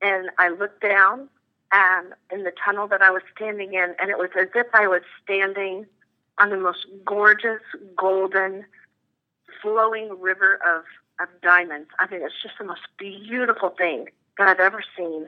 And 0.00 0.30
I 0.38 0.48
looked 0.48 0.80
down 0.80 1.28
and 1.72 2.12
in 2.30 2.44
the 2.44 2.52
tunnel 2.64 2.86
that 2.88 3.02
I 3.02 3.10
was 3.10 3.22
standing 3.34 3.72
in, 3.72 3.94
and 3.98 4.10
it 4.10 4.18
was 4.18 4.28
as 4.38 4.48
if 4.54 4.66
I 4.74 4.86
was 4.86 5.00
standing 5.24 5.86
on 6.38 6.50
the 6.50 6.58
most 6.58 6.86
gorgeous, 7.04 7.62
golden, 7.96 8.64
flowing 9.62 10.20
river 10.20 10.58
of, 10.66 10.84
of 11.20 11.28
diamonds. 11.42 11.88
I 11.98 12.10
mean, 12.10 12.22
it's 12.22 12.34
just 12.42 12.54
the 12.58 12.64
most 12.64 12.82
beautiful 12.98 13.70
thing 13.70 14.08
that 14.38 14.48
I've 14.48 14.60
ever 14.60 14.82
seen. 14.96 15.26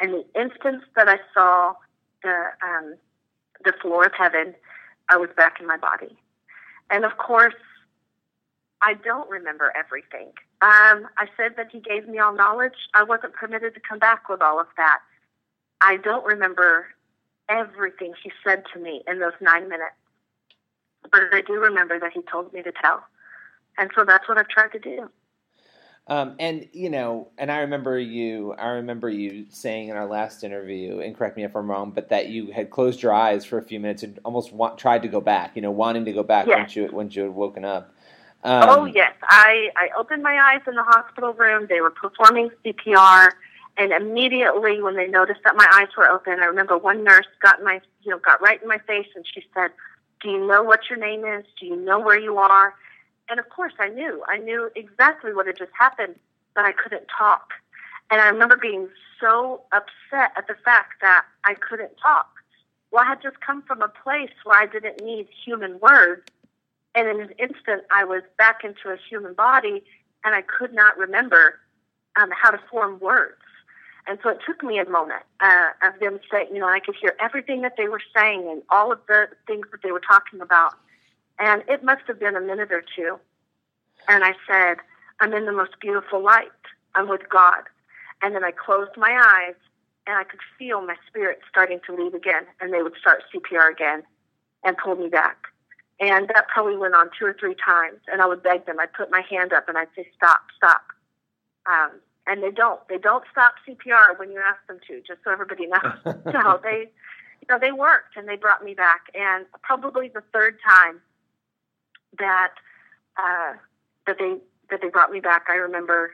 And 0.00 0.12
the 0.12 0.24
instant 0.40 0.82
that 0.96 1.08
I 1.08 1.18
saw 1.32 1.74
the 2.24 2.46
um, 2.66 2.96
the 3.64 3.72
floor 3.80 4.04
of 4.04 4.12
heaven, 4.18 4.54
I 5.08 5.16
was 5.16 5.30
back 5.36 5.60
in 5.60 5.66
my 5.66 5.76
body. 5.76 6.16
And 6.90 7.04
of 7.04 7.16
course, 7.16 7.54
I 8.82 8.94
don't 8.94 9.28
remember 9.30 9.72
everything. 9.76 10.32
Um, 10.60 11.08
I 11.16 11.28
said 11.36 11.54
that 11.56 11.68
he 11.70 11.80
gave 11.80 12.08
me 12.08 12.18
all 12.18 12.34
knowledge. 12.34 12.74
I 12.92 13.02
wasn't 13.02 13.34
permitted 13.34 13.74
to 13.74 13.80
come 13.80 13.98
back 13.98 14.28
with 14.28 14.42
all 14.42 14.60
of 14.60 14.66
that. 14.76 14.98
I 15.80 15.96
don't 15.96 16.24
remember 16.24 16.86
everything 17.48 18.14
he 18.22 18.32
said 18.42 18.64
to 18.72 18.80
me 18.80 19.02
in 19.06 19.20
those 19.20 19.32
nine 19.40 19.68
minutes, 19.68 19.94
but 21.10 21.22
I 21.32 21.42
do 21.42 21.54
remember 21.54 21.98
that 22.00 22.12
he 22.12 22.22
told 22.22 22.52
me 22.52 22.62
to 22.62 22.72
tell. 22.72 23.04
And 23.78 23.90
so 23.94 24.04
that's 24.04 24.28
what 24.28 24.38
I've 24.38 24.48
tried 24.48 24.72
to 24.72 24.78
do. 24.78 25.10
Um, 26.06 26.36
and 26.38 26.68
you 26.72 26.90
know, 26.90 27.28
and 27.38 27.50
I 27.50 27.60
remember 27.60 27.98
you. 27.98 28.52
I 28.52 28.68
remember 28.68 29.08
you 29.08 29.46
saying 29.48 29.88
in 29.88 29.96
our 29.96 30.06
last 30.06 30.44
interview, 30.44 31.00
and 31.00 31.16
correct 31.16 31.36
me 31.36 31.44
if 31.44 31.56
I'm 31.56 31.70
wrong, 31.70 31.92
but 31.92 32.10
that 32.10 32.28
you 32.28 32.52
had 32.52 32.70
closed 32.70 33.02
your 33.02 33.14
eyes 33.14 33.46
for 33.46 33.56
a 33.56 33.62
few 33.62 33.80
minutes 33.80 34.02
and 34.02 34.18
almost 34.22 34.52
want, 34.52 34.76
tried 34.76 35.02
to 35.02 35.08
go 35.08 35.22
back. 35.22 35.56
You 35.56 35.62
know, 35.62 35.70
wanting 35.70 36.04
to 36.04 36.12
go 36.12 36.22
back 36.22 36.46
yes. 36.46 36.58
once 36.58 36.76
you 36.76 36.88
once 36.92 37.16
you 37.16 37.22
had 37.22 37.32
woken 37.32 37.64
up. 37.64 37.94
Um, 38.42 38.68
oh 38.68 38.84
yes, 38.84 39.14
I 39.22 39.70
I 39.76 39.88
opened 39.96 40.22
my 40.22 40.38
eyes 40.38 40.60
in 40.66 40.74
the 40.74 40.82
hospital 40.82 41.32
room. 41.32 41.66
They 41.70 41.80
were 41.80 41.90
performing 41.90 42.50
CPR, 42.62 43.30
and 43.78 43.92
immediately 43.92 44.82
when 44.82 44.96
they 44.96 45.06
noticed 45.06 45.40
that 45.44 45.56
my 45.56 45.66
eyes 45.72 45.88
were 45.96 46.06
open, 46.06 46.38
I 46.40 46.44
remember 46.44 46.76
one 46.76 47.02
nurse 47.02 47.26
got 47.40 47.62
my 47.62 47.80
you 48.02 48.10
know 48.10 48.18
got 48.18 48.42
right 48.42 48.60
in 48.60 48.68
my 48.68 48.78
face 48.86 49.08
and 49.16 49.24
she 49.26 49.42
said, 49.54 49.70
"Do 50.20 50.28
you 50.28 50.46
know 50.46 50.62
what 50.62 50.80
your 50.90 50.98
name 50.98 51.24
is? 51.24 51.46
Do 51.58 51.64
you 51.64 51.76
know 51.76 51.98
where 51.98 52.20
you 52.20 52.36
are?" 52.36 52.74
And 53.28 53.40
of 53.40 53.48
course, 53.48 53.72
I 53.78 53.88
knew. 53.88 54.22
I 54.28 54.38
knew 54.38 54.70
exactly 54.74 55.32
what 55.32 55.46
had 55.46 55.56
just 55.56 55.72
happened, 55.78 56.16
but 56.54 56.64
I 56.64 56.72
couldn't 56.72 57.06
talk. 57.16 57.52
And 58.10 58.20
I 58.20 58.28
remember 58.28 58.56
being 58.56 58.88
so 59.20 59.62
upset 59.72 60.32
at 60.36 60.46
the 60.46 60.56
fact 60.64 61.00
that 61.00 61.24
I 61.44 61.54
couldn't 61.54 61.96
talk. 62.02 62.28
Well, 62.90 63.02
I 63.04 63.08
had 63.08 63.22
just 63.22 63.40
come 63.40 63.62
from 63.62 63.82
a 63.82 63.88
place 63.88 64.30
where 64.44 64.60
I 64.60 64.66
didn't 64.66 65.04
need 65.04 65.26
human 65.44 65.80
words. 65.80 66.22
And 66.94 67.08
in 67.08 67.20
an 67.20 67.30
instant, 67.38 67.82
I 67.90 68.04
was 68.04 68.22
back 68.38 68.62
into 68.62 68.90
a 68.90 68.96
human 69.08 69.34
body 69.34 69.82
and 70.24 70.34
I 70.34 70.42
could 70.42 70.72
not 70.72 70.96
remember 70.96 71.58
um, 72.16 72.30
how 72.30 72.50
to 72.50 72.60
form 72.70 73.00
words. 73.00 73.40
And 74.06 74.18
so 74.22 74.28
it 74.28 74.38
took 74.46 74.62
me 74.62 74.78
a 74.78 74.88
moment 74.88 75.22
uh, 75.40 75.68
of 75.82 75.98
them 75.98 76.20
saying, 76.30 76.48
you 76.52 76.60
know, 76.60 76.68
I 76.68 76.78
could 76.78 76.94
hear 77.00 77.16
everything 77.20 77.62
that 77.62 77.74
they 77.76 77.88
were 77.88 78.02
saying 78.14 78.46
and 78.50 78.62
all 78.70 78.92
of 78.92 79.00
the 79.08 79.28
things 79.46 79.66
that 79.72 79.82
they 79.82 79.92
were 79.92 80.00
talking 80.00 80.40
about. 80.40 80.74
And 81.38 81.62
it 81.68 81.82
must 81.82 82.02
have 82.06 82.20
been 82.20 82.36
a 82.36 82.40
minute 82.40 82.70
or 82.70 82.82
two. 82.96 83.18
And 84.08 84.24
I 84.24 84.34
said, 84.48 84.78
I'm 85.20 85.32
in 85.32 85.46
the 85.46 85.52
most 85.52 85.72
beautiful 85.80 86.22
light. 86.22 86.50
I'm 86.94 87.08
with 87.08 87.28
God. 87.28 87.62
And 88.22 88.34
then 88.34 88.44
I 88.44 88.52
closed 88.52 88.96
my 88.96 89.10
eyes 89.10 89.54
and 90.06 90.16
I 90.16 90.24
could 90.24 90.40
feel 90.58 90.80
my 90.82 90.96
spirit 91.08 91.40
starting 91.48 91.80
to 91.86 91.94
leave 91.94 92.14
again. 92.14 92.44
And 92.60 92.72
they 92.72 92.82
would 92.82 92.94
start 93.00 93.22
CPR 93.34 93.70
again 93.72 94.02
and 94.62 94.76
pull 94.76 94.96
me 94.96 95.08
back. 95.08 95.46
And 96.00 96.28
that 96.28 96.48
probably 96.48 96.76
went 96.76 96.94
on 96.94 97.10
two 97.18 97.26
or 97.26 97.36
three 97.38 97.54
times. 97.54 97.98
And 98.12 98.20
I 98.20 98.26
would 98.26 98.42
beg 98.42 98.66
them. 98.66 98.80
I'd 98.80 98.92
put 98.92 99.10
my 99.10 99.22
hand 99.28 99.52
up 99.52 99.68
and 99.68 99.78
I'd 99.78 99.88
say, 99.96 100.08
stop, 100.16 100.42
stop. 100.56 100.82
Um, 101.66 102.00
and 102.26 102.42
they 102.42 102.50
don't. 102.50 102.80
They 102.88 102.98
don't 102.98 103.24
stop 103.30 103.54
CPR 103.66 104.18
when 104.18 104.30
you 104.30 104.40
ask 104.44 104.66
them 104.66 104.78
to, 104.88 105.00
just 105.06 105.20
so 105.24 105.30
everybody 105.30 105.66
knows. 105.66 106.14
no, 106.32 106.58
they, 106.62 106.88
you 107.40 107.46
know, 107.48 107.58
they 107.58 107.72
worked 107.72 108.16
and 108.16 108.28
they 108.28 108.36
brought 108.36 108.64
me 108.64 108.74
back. 108.74 109.02
And 109.14 109.46
probably 109.62 110.08
the 110.08 110.22
third 110.32 110.58
time 110.66 111.00
that 112.18 112.54
uh, 113.16 113.54
that 114.06 114.16
they 114.18 114.36
that 114.70 114.80
they 114.82 114.88
brought 114.88 115.10
me 115.10 115.20
back, 115.20 115.46
I 115.48 115.54
remember 115.54 116.12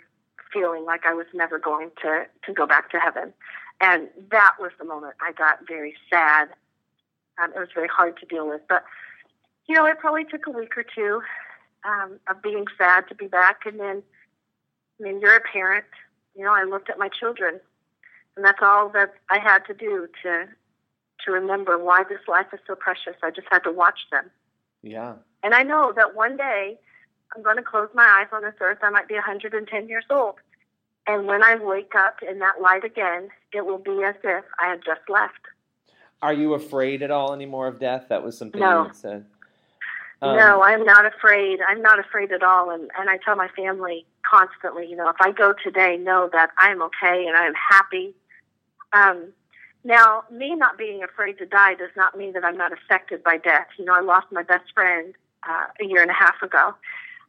feeling 0.52 0.84
like 0.84 1.06
I 1.06 1.14
was 1.14 1.26
never 1.34 1.58
going 1.58 1.90
to 2.02 2.24
to 2.44 2.52
go 2.52 2.66
back 2.66 2.90
to 2.90 2.98
heaven, 2.98 3.32
and 3.80 4.08
that 4.30 4.54
was 4.58 4.72
the 4.78 4.84
moment 4.84 5.14
I 5.20 5.32
got 5.32 5.66
very 5.66 5.94
sad. 6.10 6.48
Um, 7.42 7.52
it 7.54 7.58
was 7.58 7.68
very 7.74 7.88
hard 7.88 8.18
to 8.18 8.26
deal 8.26 8.48
with, 8.48 8.60
but 8.68 8.84
you 9.68 9.74
know, 9.74 9.86
it 9.86 9.98
probably 9.98 10.24
took 10.24 10.46
a 10.46 10.50
week 10.50 10.76
or 10.76 10.84
two 10.84 11.22
um, 11.84 12.18
of 12.28 12.42
being 12.42 12.64
sad 12.76 13.08
to 13.08 13.14
be 13.14 13.26
back, 13.26 13.60
and 13.66 13.78
then 13.78 14.02
I 15.00 15.02
mean, 15.02 15.20
you're 15.20 15.36
a 15.36 15.40
parent. 15.40 15.86
You 16.36 16.44
know, 16.44 16.52
I 16.52 16.64
looked 16.64 16.90
at 16.90 16.98
my 16.98 17.08
children, 17.08 17.60
and 18.36 18.44
that's 18.44 18.60
all 18.62 18.88
that 18.90 19.14
I 19.30 19.38
had 19.38 19.60
to 19.66 19.74
do 19.74 20.08
to 20.22 20.46
to 21.24 21.32
remember 21.32 21.78
why 21.78 22.02
this 22.08 22.20
life 22.26 22.46
is 22.52 22.60
so 22.66 22.74
precious. 22.74 23.14
I 23.22 23.30
just 23.30 23.46
had 23.50 23.60
to 23.60 23.72
watch 23.72 24.00
them. 24.10 24.30
Yeah. 24.82 25.14
And 25.42 25.54
I 25.54 25.62
know 25.62 25.92
that 25.96 26.14
one 26.14 26.36
day 26.36 26.78
I'm 27.34 27.42
going 27.42 27.56
to 27.56 27.62
close 27.62 27.88
my 27.94 28.04
eyes 28.20 28.28
on 28.32 28.42
this 28.42 28.54
earth. 28.60 28.78
I 28.82 28.90
might 28.90 29.08
be 29.08 29.14
110 29.14 29.88
years 29.88 30.04
old. 30.10 30.36
And 31.06 31.26
when 31.26 31.42
I 31.42 31.56
wake 31.56 31.94
up 31.96 32.16
in 32.28 32.38
that 32.40 32.60
light 32.60 32.84
again, 32.84 33.30
it 33.52 33.64
will 33.64 33.78
be 33.78 34.02
as 34.04 34.14
if 34.22 34.44
I 34.58 34.68
had 34.68 34.80
just 34.84 35.00
left. 35.08 35.40
Are 36.22 36.34
you 36.34 36.54
afraid 36.54 37.02
at 37.02 37.10
all 37.10 37.32
anymore 37.32 37.66
of 37.66 37.80
death? 37.80 38.06
That 38.10 38.22
was 38.22 38.36
something 38.36 38.60
no. 38.60 38.82
you 38.82 38.86
had 38.88 38.96
said. 38.96 39.24
Um, 40.22 40.36
no, 40.36 40.62
I'm 40.62 40.84
not 40.84 41.06
afraid. 41.06 41.60
I'm 41.66 41.80
not 41.80 41.98
afraid 41.98 42.30
at 42.30 42.42
all. 42.42 42.70
And, 42.70 42.90
and 42.98 43.08
I 43.08 43.16
tell 43.16 43.36
my 43.36 43.48
family 43.56 44.04
constantly, 44.30 44.86
you 44.86 44.96
know, 44.96 45.08
if 45.08 45.16
I 45.20 45.32
go 45.32 45.54
today, 45.64 45.96
know 45.96 46.28
that 46.32 46.50
I'm 46.58 46.82
okay 46.82 47.26
and 47.26 47.36
I'm 47.36 47.54
happy. 47.54 48.14
Um, 48.92 49.32
now, 49.82 50.24
me 50.30 50.54
not 50.54 50.76
being 50.76 51.02
afraid 51.02 51.38
to 51.38 51.46
die 51.46 51.74
does 51.74 51.90
not 51.96 52.18
mean 52.18 52.34
that 52.34 52.44
I'm 52.44 52.58
not 52.58 52.72
affected 52.72 53.24
by 53.24 53.38
death. 53.38 53.68
You 53.78 53.86
know, 53.86 53.94
I 53.94 54.00
lost 54.00 54.26
my 54.30 54.42
best 54.42 54.64
friend 54.74 55.14
uh, 55.48 55.66
a 55.80 55.84
year 55.84 56.02
and 56.02 56.10
a 56.10 56.14
half 56.14 56.40
ago. 56.42 56.74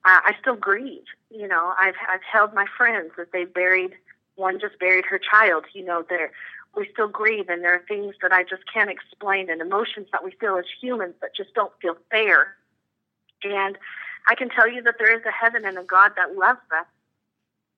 Uh, 0.04 0.20
I 0.26 0.36
still 0.40 0.56
grieve. 0.56 1.04
You 1.30 1.48
know, 1.48 1.74
I've 1.80 1.96
I've 2.10 2.24
held 2.24 2.54
my 2.54 2.66
friends 2.78 3.12
that 3.18 3.32
they 3.32 3.46
buried. 3.46 3.92
One 4.36 4.60
just 4.60 4.80
buried 4.80 5.06
her 5.06 5.20
child. 5.20 5.66
You 5.74 5.86
know, 5.86 6.04
there 6.10 6.32
we 6.76 6.88
still 6.92 7.08
grieve, 7.08 7.50
and 7.50 7.64
there 7.64 7.76
are 7.76 7.84
things 7.88 8.16
that 8.22 8.32
I 8.32 8.44
just 8.44 8.64
can't 8.72 8.90
explain, 8.90 9.50
and 9.50 9.62
emotions 9.62 10.08
that 10.12 10.24
we 10.24 10.32
feel 10.40 10.58
as 10.58 10.66
humans 10.82 11.16
that 11.22 11.36
just 11.36 11.54
don't 11.54 11.74
feel 11.82 11.98
fair. 12.10 12.56
And 13.44 13.78
I 14.28 14.36
can 14.36 14.50
tell 14.50 14.70
you 14.70 14.82
that 14.84 14.96
there 15.00 15.16
is 15.16 15.26
a 15.26 15.32
heaven 15.32 15.66
and 15.66 15.78
a 15.78 15.84
God 15.84 16.14
that 16.16 16.36
loves 16.36 16.60
us. 16.78 16.86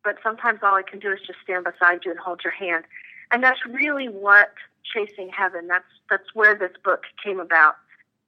But 0.04 0.17
sometimes 0.22 0.60
all 0.62 0.76
I 0.76 0.84
can 0.84 1.00
do 1.00 1.12
is 1.12 1.19
just 1.26 1.39
stand 1.43 1.63
beside 1.63 2.04
you 2.04 2.12
and 2.12 2.19
hold 2.19 2.41
your 2.43 2.52
hand. 2.52 2.84
And 3.32 3.41
that's 3.41 3.65
really 3.65 4.08
what 4.10 4.54
chasing 4.84 5.30
heaven. 5.30 5.67
That's 5.67 5.86
that's 6.10 6.36
where 6.36 6.56
this 6.56 6.74
book 6.84 7.04
came 7.24 7.39
about. 7.39 7.76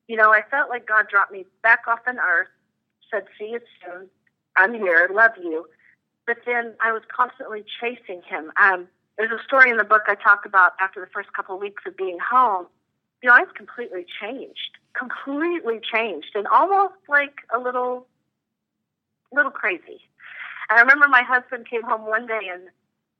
You 0.08 0.18
know, 0.18 0.32
I 0.32 0.42
felt 0.50 0.70
like 0.70 0.88
God 0.88 1.08
dropped 1.10 1.32
me 1.32 1.46
back 1.64 1.82
off 1.88 2.00
on 2.08 2.20
earth, 2.20 2.50
said, 3.12 3.26
"See 3.38 3.52
you 3.52 3.62
soon. 3.84 4.10
I'm 4.56 4.74
here. 4.74 5.10
Love 5.12 5.32
you." 5.38 5.68
But 6.28 6.38
then 6.46 6.76
I 6.80 6.92
was 6.92 7.04
constantly 7.08 7.64
chasing 7.80 8.22
Him. 8.24 8.52
Um, 8.62 8.88
there's 9.18 9.32
a 9.32 9.44
story 9.44 9.70
in 9.70 9.78
the 9.78 9.84
book 9.84 10.04
I 10.08 10.16
talked 10.16 10.46
about 10.46 10.74
after 10.80 11.00
the 11.00 11.08
first 11.08 11.32
couple 11.34 11.56
of 11.56 11.62
weeks 11.62 11.84
of 11.86 11.96
being 11.98 12.20
home. 12.20 12.68
You 13.22 13.30
know, 13.30 13.36
I 13.36 13.40
was 13.40 13.52
completely 13.56 14.06
changed 14.20 14.78
completely 14.96 15.80
changed 15.80 16.32
and 16.36 16.48
almost 16.48 16.96
like 17.08 17.42
a 17.54 17.60
little 17.60 18.08
little 19.32 19.52
crazy. 19.52 20.00
I 20.70 20.80
remember 20.80 21.08
my 21.08 21.22
husband 21.22 21.68
came 21.70 21.84
home 21.84 22.06
one 22.08 22.26
day 22.26 22.50
and 22.52 22.64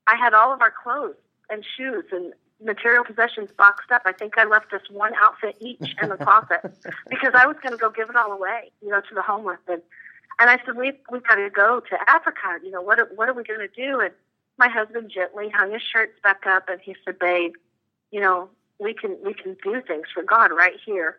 I 0.06 0.16
had 0.16 0.34
all 0.34 0.52
of 0.52 0.62
our 0.62 0.72
clothes 0.72 1.16
and 1.50 1.64
shoes 1.76 2.04
and 2.10 2.32
material 2.62 3.04
possessions 3.04 3.50
boxed 3.56 3.90
up. 3.90 4.02
I 4.04 4.12
think 4.12 4.38
I 4.38 4.44
left 4.44 4.72
us 4.72 4.82
one 4.90 5.12
outfit 5.16 5.56
each 5.60 5.94
in 6.02 6.08
the 6.08 6.16
closet 6.16 6.60
because 7.10 7.32
I 7.34 7.46
was 7.46 7.56
going 7.62 7.72
to 7.72 7.78
go 7.78 7.90
give 7.90 8.10
it 8.10 8.16
all 8.16 8.32
away, 8.32 8.70
you 8.82 8.88
know, 8.88 9.00
to 9.00 9.14
the 9.14 9.22
homeless. 9.22 9.58
And, 9.68 9.82
and 10.38 10.50
I 10.50 10.58
said, 10.64 10.76
we've, 10.76 10.96
we've 11.10 11.26
got 11.26 11.36
to 11.36 11.50
go 11.50 11.80
to 11.80 12.10
Africa. 12.10 12.58
You 12.62 12.70
know, 12.70 12.82
what, 12.82 12.98
are, 12.98 13.08
what 13.14 13.28
are 13.28 13.34
we 13.34 13.42
going 13.42 13.60
to 13.60 13.68
do? 13.68 14.00
And 14.00 14.12
my 14.58 14.68
husband 14.68 15.10
gently 15.14 15.50
hung 15.50 15.72
his 15.72 15.82
shirts 15.82 16.18
back 16.22 16.46
up 16.46 16.68
and 16.68 16.80
he 16.80 16.96
said, 17.04 17.18
babe, 17.18 17.52
you 18.10 18.20
know, 18.20 18.48
we 18.78 18.94
can, 18.94 19.16
we 19.24 19.34
can 19.34 19.56
do 19.62 19.82
things 19.86 20.06
for 20.12 20.22
God 20.22 20.50
right 20.50 20.76
here. 20.84 21.18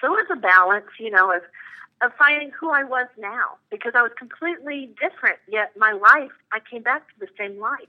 So 0.00 0.06
it 0.08 0.10
was 0.10 0.26
a 0.32 0.36
balance, 0.36 0.86
you 0.98 1.10
know, 1.10 1.32
of 1.32 1.42
of 2.00 2.12
finding 2.18 2.50
who 2.50 2.70
I 2.70 2.84
was 2.84 3.08
now 3.18 3.56
because 3.70 3.92
I 3.94 4.02
was 4.02 4.12
completely 4.16 4.90
different. 5.00 5.38
Yet 5.48 5.72
my 5.76 5.92
life, 5.92 6.30
I 6.52 6.60
came 6.60 6.82
back 6.82 7.08
to 7.08 7.14
the 7.18 7.28
same 7.36 7.58
life. 7.58 7.88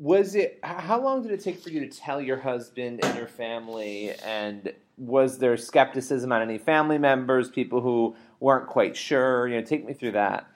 Was 0.00 0.34
it? 0.34 0.58
How 0.62 0.98
long 0.98 1.22
did 1.22 1.30
it 1.30 1.40
take 1.40 1.60
for 1.60 1.68
you 1.68 1.80
to 1.80 1.86
tell 1.86 2.22
your 2.22 2.38
husband 2.38 3.04
and 3.04 3.18
your 3.18 3.26
family? 3.26 4.12
And 4.24 4.72
was 4.96 5.36
there 5.36 5.58
skepticism 5.58 6.32
on 6.32 6.40
any 6.40 6.56
family 6.56 6.96
members, 6.96 7.50
people 7.50 7.82
who 7.82 8.16
weren't 8.40 8.66
quite 8.66 8.96
sure? 8.96 9.46
You 9.46 9.60
know, 9.60 9.62
take 9.62 9.84
me 9.84 9.92
through 9.92 10.12
that. 10.12 10.46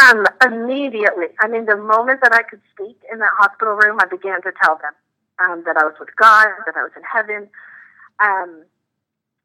Um, 0.00 0.24
immediately. 0.40 1.26
I 1.40 1.48
mean, 1.48 1.66
the 1.66 1.76
moment 1.76 2.20
that 2.22 2.32
I 2.32 2.42
could 2.44 2.60
speak 2.72 3.00
in 3.12 3.18
that 3.18 3.32
hospital 3.36 3.74
room, 3.74 3.98
I 4.00 4.06
began 4.06 4.40
to 4.42 4.52
tell 4.62 4.76
them 4.76 4.92
um, 5.40 5.64
that 5.66 5.76
I 5.76 5.84
was 5.84 5.94
with 5.98 6.14
God, 6.14 6.46
that 6.64 6.76
I 6.76 6.82
was 6.82 6.92
in 6.96 7.02
heaven. 7.02 7.48
Um, 8.20 8.62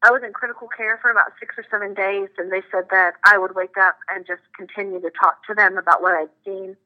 I 0.04 0.12
was 0.12 0.22
in 0.22 0.32
critical 0.32 0.68
care 0.68 1.00
for 1.02 1.10
about 1.10 1.32
six 1.40 1.56
or 1.58 1.64
seven 1.68 1.94
days, 1.94 2.28
and 2.38 2.52
they 2.52 2.62
said 2.70 2.84
that 2.92 3.14
I 3.24 3.38
would 3.38 3.56
wake 3.56 3.76
up 3.76 3.96
and 4.14 4.24
just 4.24 4.42
continue 4.56 5.00
to 5.00 5.10
talk 5.10 5.44
to 5.48 5.54
them 5.54 5.78
about 5.78 6.00
what 6.00 6.14
I'd 6.14 6.28
seen. 6.44 6.76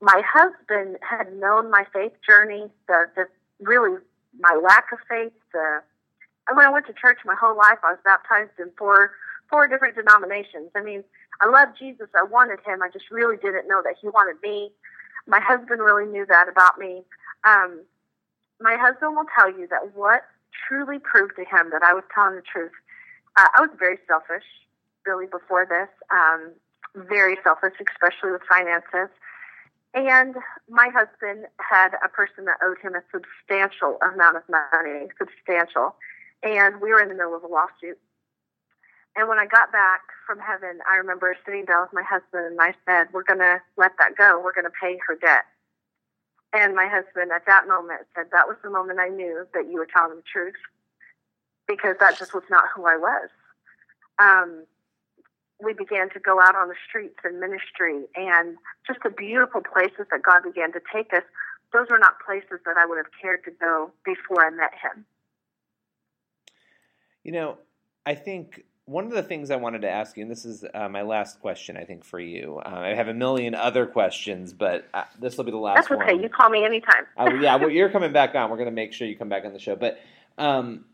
My 0.00 0.22
husband 0.26 0.96
had 1.02 1.32
known 1.36 1.70
my 1.70 1.84
faith 1.92 2.12
journey, 2.26 2.70
the, 2.88 3.06
the 3.16 3.26
really 3.60 3.98
my 4.38 4.58
lack 4.62 4.86
of 4.92 4.98
faith. 5.08 5.32
The, 5.52 5.82
and 6.48 6.56
when 6.56 6.66
I 6.66 6.70
went 6.70 6.86
to 6.86 6.92
church 6.94 7.18
my 7.24 7.34
whole 7.34 7.56
life, 7.56 7.78
I 7.84 7.92
was 7.92 8.00
baptized 8.04 8.58
in 8.58 8.70
four 8.78 9.12
four 9.50 9.66
different 9.66 9.96
denominations. 9.96 10.70
I 10.76 10.82
mean, 10.82 11.02
I 11.40 11.48
loved 11.48 11.76
Jesus. 11.78 12.08
I 12.14 12.22
wanted 12.22 12.60
him. 12.64 12.82
I 12.82 12.88
just 12.88 13.10
really 13.10 13.36
didn't 13.36 13.66
know 13.66 13.82
that 13.82 13.96
he 14.00 14.08
wanted 14.08 14.40
me. 14.42 14.70
My 15.26 15.40
husband 15.40 15.80
really 15.80 16.06
knew 16.06 16.24
that 16.26 16.48
about 16.48 16.78
me. 16.78 17.02
Um, 17.44 17.82
my 18.60 18.76
husband 18.76 19.16
will 19.16 19.26
tell 19.34 19.50
you 19.50 19.66
that 19.68 19.94
what 19.94 20.22
truly 20.68 20.98
proved 20.98 21.34
to 21.36 21.42
him 21.42 21.70
that 21.72 21.82
I 21.82 21.92
was 21.94 22.04
telling 22.14 22.36
the 22.36 22.42
truth. 22.42 22.72
Uh, 23.36 23.48
I 23.56 23.60
was 23.60 23.70
very 23.78 23.98
selfish, 24.06 24.44
really, 25.06 25.26
before 25.26 25.66
this. 25.66 25.88
Um, 26.10 26.52
very 26.94 27.36
selfish, 27.42 27.74
especially 27.80 28.32
with 28.32 28.42
finances. 28.48 29.08
And 29.92 30.36
my 30.68 30.88
husband 30.94 31.46
had 31.58 31.94
a 32.04 32.08
person 32.08 32.44
that 32.44 32.58
owed 32.62 32.78
him 32.78 32.94
a 32.94 33.02
substantial 33.10 33.98
amount 34.14 34.36
of 34.36 34.42
money, 34.48 35.08
substantial. 35.18 35.96
And 36.42 36.80
we 36.80 36.90
were 36.90 37.00
in 37.00 37.08
the 37.08 37.14
middle 37.14 37.34
of 37.34 37.42
a 37.42 37.48
lawsuit. 37.48 37.98
And 39.16 39.28
when 39.28 39.38
I 39.38 39.46
got 39.46 39.72
back 39.72 40.02
from 40.26 40.38
heaven, 40.38 40.78
I 40.90 40.96
remember 40.96 41.36
sitting 41.44 41.64
down 41.64 41.82
with 41.82 41.92
my 41.92 42.04
husband 42.06 42.46
and 42.46 42.60
I 42.60 42.74
said, 42.86 43.08
We're 43.12 43.24
going 43.24 43.40
to 43.40 43.60
let 43.76 43.92
that 43.98 44.16
go. 44.16 44.40
We're 44.42 44.54
going 44.54 44.70
to 44.70 44.80
pay 44.80 44.98
her 45.08 45.16
debt. 45.16 45.42
And 46.52 46.74
my 46.74 46.86
husband 46.86 47.32
at 47.34 47.46
that 47.46 47.66
moment 47.66 48.02
said, 48.14 48.26
That 48.30 48.46
was 48.46 48.56
the 48.62 48.70
moment 48.70 49.00
I 49.00 49.08
knew 49.08 49.46
that 49.54 49.66
you 49.66 49.74
were 49.74 49.88
telling 49.92 50.16
the 50.16 50.22
truth 50.22 50.54
because 51.66 51.96
that 51.98 52.18
just 52.18 52.32
was 52.32 52.44
not 52.48 52.64
who 52.74 52.86
I 52.86 52.96
was. 52.96 53.28
Um, 54.20 54.64
we 55.62 55.74
began 55.74 56.10
to 56.10 56.20
go 56.20 56.40
out 56.40 56.54
on 56.54 56.68
the 56.68 56.74
streets 56.88 57.18
and 57.24 57.40
ministry 57.40 58.04
and 58.14 58.56
just 58.86 59.00
the 59.02 59.10
beautiful 59.10 59.60
places 59.60 60.06
that 60.10 60.22
God 60.22 60.42
began 60.42 60.72
to 60.72 60.80
take 60.92 61.12
us. 61.12 61.22
Those 61.72 61.86
were 61.88 61.98
not 61.98 62.14
places 62.24 62.60
that 62.64 62.76
I 62.76 62.86
would 62.86 62.96
have 62.96 63.12
cared 63.20 63.44
to 63.44 63.50
go 63.50 63.92
before 64.04 64.44
I 64.44 64.50
met 64.50 64.72
Him. 64.82 65.04
You 67.22 67.32
know, 67.32 67.58
I 68.04 68.14
think 68.14 68.64
one 68.86 69.04
of 69.04 69.12
the 69.12 69.22
things 69.22 69.52
I 69.52 69.56
wanted 69.56 69.82
to 69.82 69.88
ask 69.88 70.16
you, 70.16 70.22
and 70.22 70.30
this 70.30 70.44
is 70.44 70.64
uh, 70.74 70.88
my 70.88 71.02
last 71.02 71.40
question, 71.40 71.76
I 71.76 71.84
think, 71.84 72.04
for 72.04 72.18
you. 72.18 72.60
Uh, 72.64 72.70
I 72.70 72.88
have 72.94 73.06
a 73.06 73.14
million 73.14 73.54
other 73.54 73.86
questions, 73.86 74.52
but 74.52 74.88
uh, 74.92 75.04
this 75.20 75.36
will 75.36 75.44
be 75.44 75.52
the 75.52 75.58
last 75.58 75.88
That's 75.88 76.02
okay. 76.02 76.14
one. 76.14 76.22
You 76.22 76.28
call 76.28 76.50
me 76.50 76.64
anytime. 76.64 77.06
Yeah, 77.40 77.56
well, 77.56 77.70
you're 77.70 77.90
coming 77.90 78.12
back 78.12 78.34
on. 78.34 78.50
We're 78.50 78.56
going 78.56 78.66
to 78.66 78.74
make 78.74 78.92
sure 78.92 79.06
you 79.06 79.16
come 79.16 79.28
back 79.28 79.44
on 79.44 79.52
the 79.52 79.60
show. 79.60 79.76
But 79.76 80.00
um, 80.38 80.86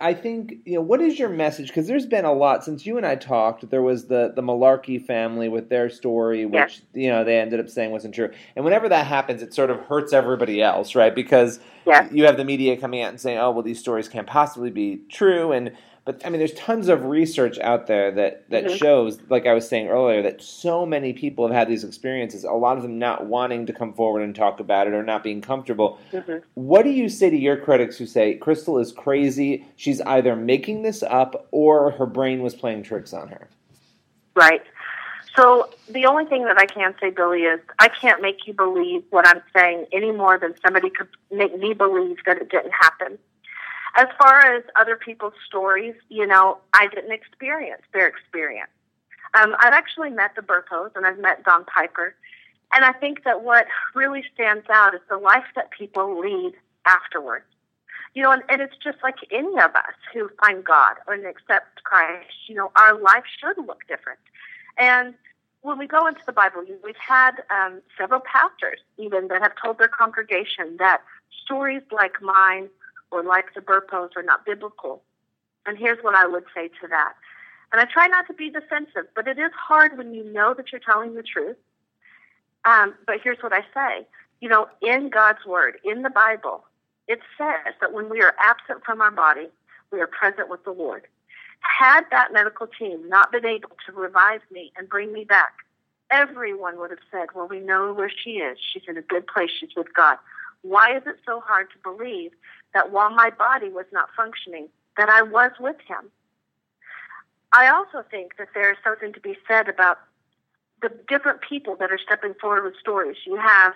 I 0.00 0.14
think 0.14 0.54
you 0.64 0.74
know 0.74 0.80
what 0.80 1.00
is 1.00 1.18
your 1.18 1.28
message? 1.28 1.68
Because 1.68 1.86
there's 1.86 2.06
been 2.06 2.24
a 2.24 2.32
lot 2.32 2.64
since 2.64 2.86
you 2.86 2.96
and 2.96 3.04
I 3.06 3.16
talked. 3.16 3.68
There 3.68 3.82
was 3.82 4.06
the 4.06 4.32
the 4.34 4.42
Malarkey 4.42 5.04
family 5.04 5.48
with 5.48 5.68
their 5.68 5.90
story, 5.90 6.46
which 6.46 6.82
you 6.94 7.10
know 7.10 7.22
they 7.22 7.38
ended 7.38 7.60
up 7.60 7.68
saying 7.68 7.90
wasn't 7.90 8.14
true. 8.14 8.30
And 8.56 8.64
whenever 8.64 8.88
that 8.88 9.06
happens, 9.06 9.42
it 9.42 9.52
sort 9.52 9.70
of 9.70 9.80
hurts 9.80 10.12
everybody 10.12 10.62
else, 10.62 10.94
right? 10.94 11.14
Because 11.14 11.60
you 12.10 12.24
have 12.24 12.38
the 12.38 12.44
media 12.44 12.76
coming 12.78 13.02
out 13.02 13.10
and 13.10 13.20
saying, 13.20 13.38
"Oh, 13.38 13.50
well, 13.50 13.62
these 13.62 13.78
stories 13.78 14.08
can't 14.08 14.26
possibly 14.26 14.70
be 14.70 15.02
true," 15.10 15.52
and 15.52 15.72
but 16.04 16.20
I 16.24 16.28
mean, 16.28 16.38
there's 16.38 16.52
tons 16.52 16.88
of 16.88 17.06
research 17.06 17.58
out 17.60 17.86
there 17.86 18.10
that 18.12 18.50
that 18.50 18.64
Mhm. 18.64 18.76
shows, 18.76 19.18
like 19.30 19.46
I 19.46 19.54
was 19.54 19.66
saying 19.66 19.88
earlier, 19.88 20.20
that 20.22 20.42
so 20.42 20.84
many 20.84 21.12
people 21.14 21.46
have 21.46 21.56
had 21.56 21.68
these 21.68 21.82
experiences. 21.82 22.44
A 22.44 22.52
lot 22.52 22.76
of 22.76 22.82
them 22.82 22.98
not 22.98 23.26
wanting 23.26 23.64
to 23.66 23.72
come 23.72 23.94
forward 23.94 24.22
and 24.22 24.34
talk 24.34 24.60
about 24.60 24.86
it 24.86 24.92
or 24.92 25.02
not 25.02 25.22
being 25.22 25.40
comfortable. 25.40 25.98
hmm 26.10 26.38
What 26.54 26.82
do 26.82 26.90
you 26.90 27.08
say 27.08 27.30
to 27.30 27.36
your 27.36 27.56
critics 27.56 27.96
who 27.96 28.06
say 28.06 28.34
Crystal 28.34 28.78
is 28.78 28.92
crazy? 28.92 29.66
She's 29.76 30.00
either 30.02 30.36
making 30.36 30.82
this 30.82 31.02
up 31.02 31.48
or 31.50 31.92
her 31.92 32.06
brain 32.06 32.42
was 32.42 32.54
playing 32.54 32.82
tricks 32.82 33.14
on 33.14 33.28
her. 33.28 33.48
Right. 34.36 34.62
So 35.36 35.70
the 35.88 36.06
only 36.06 36.26
thing 36.26 36.44
that 36.44 36.58
I 36.58 36.66
can 36.66 36.94
say, 37.00 37.10
Billy, 37.10 37.42
is 37.42 37.60
I 37.78 37.88
can't 37.88 38.22
make 38.22 38.46
you 38.46 38.52
believe 38.52 39.02
what 39.10 39.26
I'm 39.26 39.42
saying 39.56 39.86
any 39.92 40.12
more 40.12 40.38
than 40.38 40.54
somebody 40.64 40.90
could 40.90 41.08
make 41.32 41.58
me 41.58 41.72
believe 41.72 42.18
that 42.26 42.36
it 42.36 42.50
didn't 42.50 42.72
happen. 42.72 43.18
As 43.96 44.08
far 44.18 44.40
as 44.40 44.64
other 44.76 44.96
people's 44.96 45.34
stories, 45.46 45.94
you 46.08 46.26
know, 46.26 46.58
I 46.72 46.88
didn't 46.88 47.12
experience 47.12 47.82
their 47.92 48.06
experience. 48.06 48.70
Um, 49.34 49.54
I've 49.58 49.72
actually 49.72 50.10
met 50.10 50.34
the 50.34 50.42
Burpos 50.42 50.90
and 50.94 51.06
I've 51.06 51.18
met 51.18 51.44
Don 51.44 51.64
Piper. 51.64 52.14
And 52.72 52.84
I 52.84 52.92
think 52.92 53.24
that 53.24 53.42
what 53.42 53.66
really 53.94 54.24
stands 54.34 54.66
out 54.68 54.94
is 54.94 55.00
the 55.08 55.16
life 55.16 55.44
that 55.54 55.70
people 55.70 56.18
lead 56.20 56.54
afterwards. 56.86 57.44
You 58.14 58.22
know, 58.22 58.32
and, 58.32 58.42
and 58.48 58.60
it's 58.60 58.76
just 58.82 58.98
like 59.02 59.16
any 59.30 59.54
of 59.60 59.74
us 59.74 59.94
who 60.12 60.30
find 60.40 60.64
God 60.64 60.94
and 61.08 61.26
accept 61.26 61.82
Christ, 61.82 62.30
you 62.48 62.54
know, 62.54 62.70
our 62.76 62.98
life 62.98 63.24
should 63.40 63.58
look 63.64 63.82
different. 63.88 64.20
And 64.76 65.14
when 65.62 65.78
we 65.78 65.86
go 65.86 66.06
into 66.06 66.20
the 66.26 66.32
Bible, 66.32 66.64
we've 66.84 66.94
had 66.96 67.42
um, 67.50 67.80
several 67.98 68.20
pastors 68.20 68.80
even 68.98 69.28
that 69.28 69.40
have 69.42 69.52
told 69.62 69.78
their 69.78 69.88
congregation 69.88 70.76
that 70.78 71.00
stories 71.44 71.82
like 71.90 72.20
mine 72.22 72.68
or 73.14 73.22
like 73.22 73.54
the 73.54 73.60
Burpos 73.60 74.10
are 74.16 74.22
not 74.22 74.44
biblical. 74.44 75.02
And 75.66 75.78
here's 75.78 76.02
what 76.02 76.14
I 76.14 76.26
would 76.26 76.44
say 76.54 76.68
to 76.80 76.88
that. 76.88 77.14
And 77.72 77.80
I 77.80 77.84
try 77.84 78.06
not 78.08 78.26
to 78.26 78.34
be 78.34 78.50
defensive, 78.50 79.06
but 79.14 79.26
it 79.26 79.38
is 79.38 79.52
hard 79.56 79.96
when 79.96 80.12
you 80.12 80.24
know 80.24 80.52
that 80.54 80.70
you're 80.72 80.80
telling 80.80 81.14
the 81.14 81.22
truth. 81.22 81.56
Um, 82.64 82.94
but 83.06 83.16
here's 83.22 83.38
what 83.42 83.52
I 83.52 83.60
say. 83.72 84.06
You 84.40 84.48
know, 84.48 84.68
in 84.82 85.10
God's 85.10 85.44
Word, 85.46 85.78
in 85.84 86.02
the 86.02 86.10
Bible, 86.10 86.64
it 87.08 87.20
says 87.38 87.74
that 87.80 87.92
when 87.92 88.08
we 88.10 88.20
are 88.20 88.34
absent 88.38 88.84
from 88.84 89.00
our 89.00 89.10
body, 89.10 89.48
we 89.90 90.00
are 90.00 90.06
present 90.06 90.48
with 90.48 90.64
the 90.64 90.72
Lord. 90.72 91.06
Had 91.60 92.02
that 92.10 92.32
medical 92.32 92.66
team 92.66 93.08
not 93.08 93.32
been 93.32 93.46
able 93.46 93.70
to 93.86 93.92
revive 93.92 94.40
me 94.50 94.72
and 94.76 94.88
bring 94.88 95.12
me 95.12 95.24
back, 95.24 95.54
everyone 96.10 96.78
would 96.78 96.90
have 96.90 96.98
said, 97.10 97.28
Well, 97.34 97.48
we 97.48 97.60
know 97.60 97.92
where 97.92 98.10
she 98.10 98.32
is. 98.32 98.58
She's 98.72 98.82
in 98.86 98.96
a 98.96 99.02
good 99.02 99.26
place. 99.26 99.50
She's 99.58 99.74
with 99.76 99.92
God. 99.94 100.18
Why 100.62 100.96
is 100.96 101.02
it 101.06 101.16
so 101.26 101.40
hard 101.40 101.68
to 101.70 101.78
believe 101.82 102.32
that 102.74 102.90
while 102.92 103.10
my 103.10 103.30
body 103.30 103.70
was 103.70 103.86
not 103.92 104.08
functioning, 104.16 104.68
that 104.96 105.08
I 105.08 105.22
was 105.22 105.52
with 105.58 105.76
him? 105.86 106.10
I 107.52 107.68
also 107.68 108.04
think 108.10 108.36
that 108.38 108.48
there 108.54 108.70
is 108.70 108.76
something 108.82 109.12
to 109.12 109.20
be 109.20 109.36
said 109.48 109.68
about 109.68 109.98
the 110.82 110.90
different 111.08 111.40
people 111.40 111.76
that 111.78 111.90
are 111.90 111.98
stepping 112.04 112.34
forward 112.40 112.64
with 112.64 112.74
stories. 112.80 113.16
You 113.24 113.36
have 113.36 113.72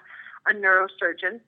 a 0.49 0.53
neurosurgeon, 0.53 1.41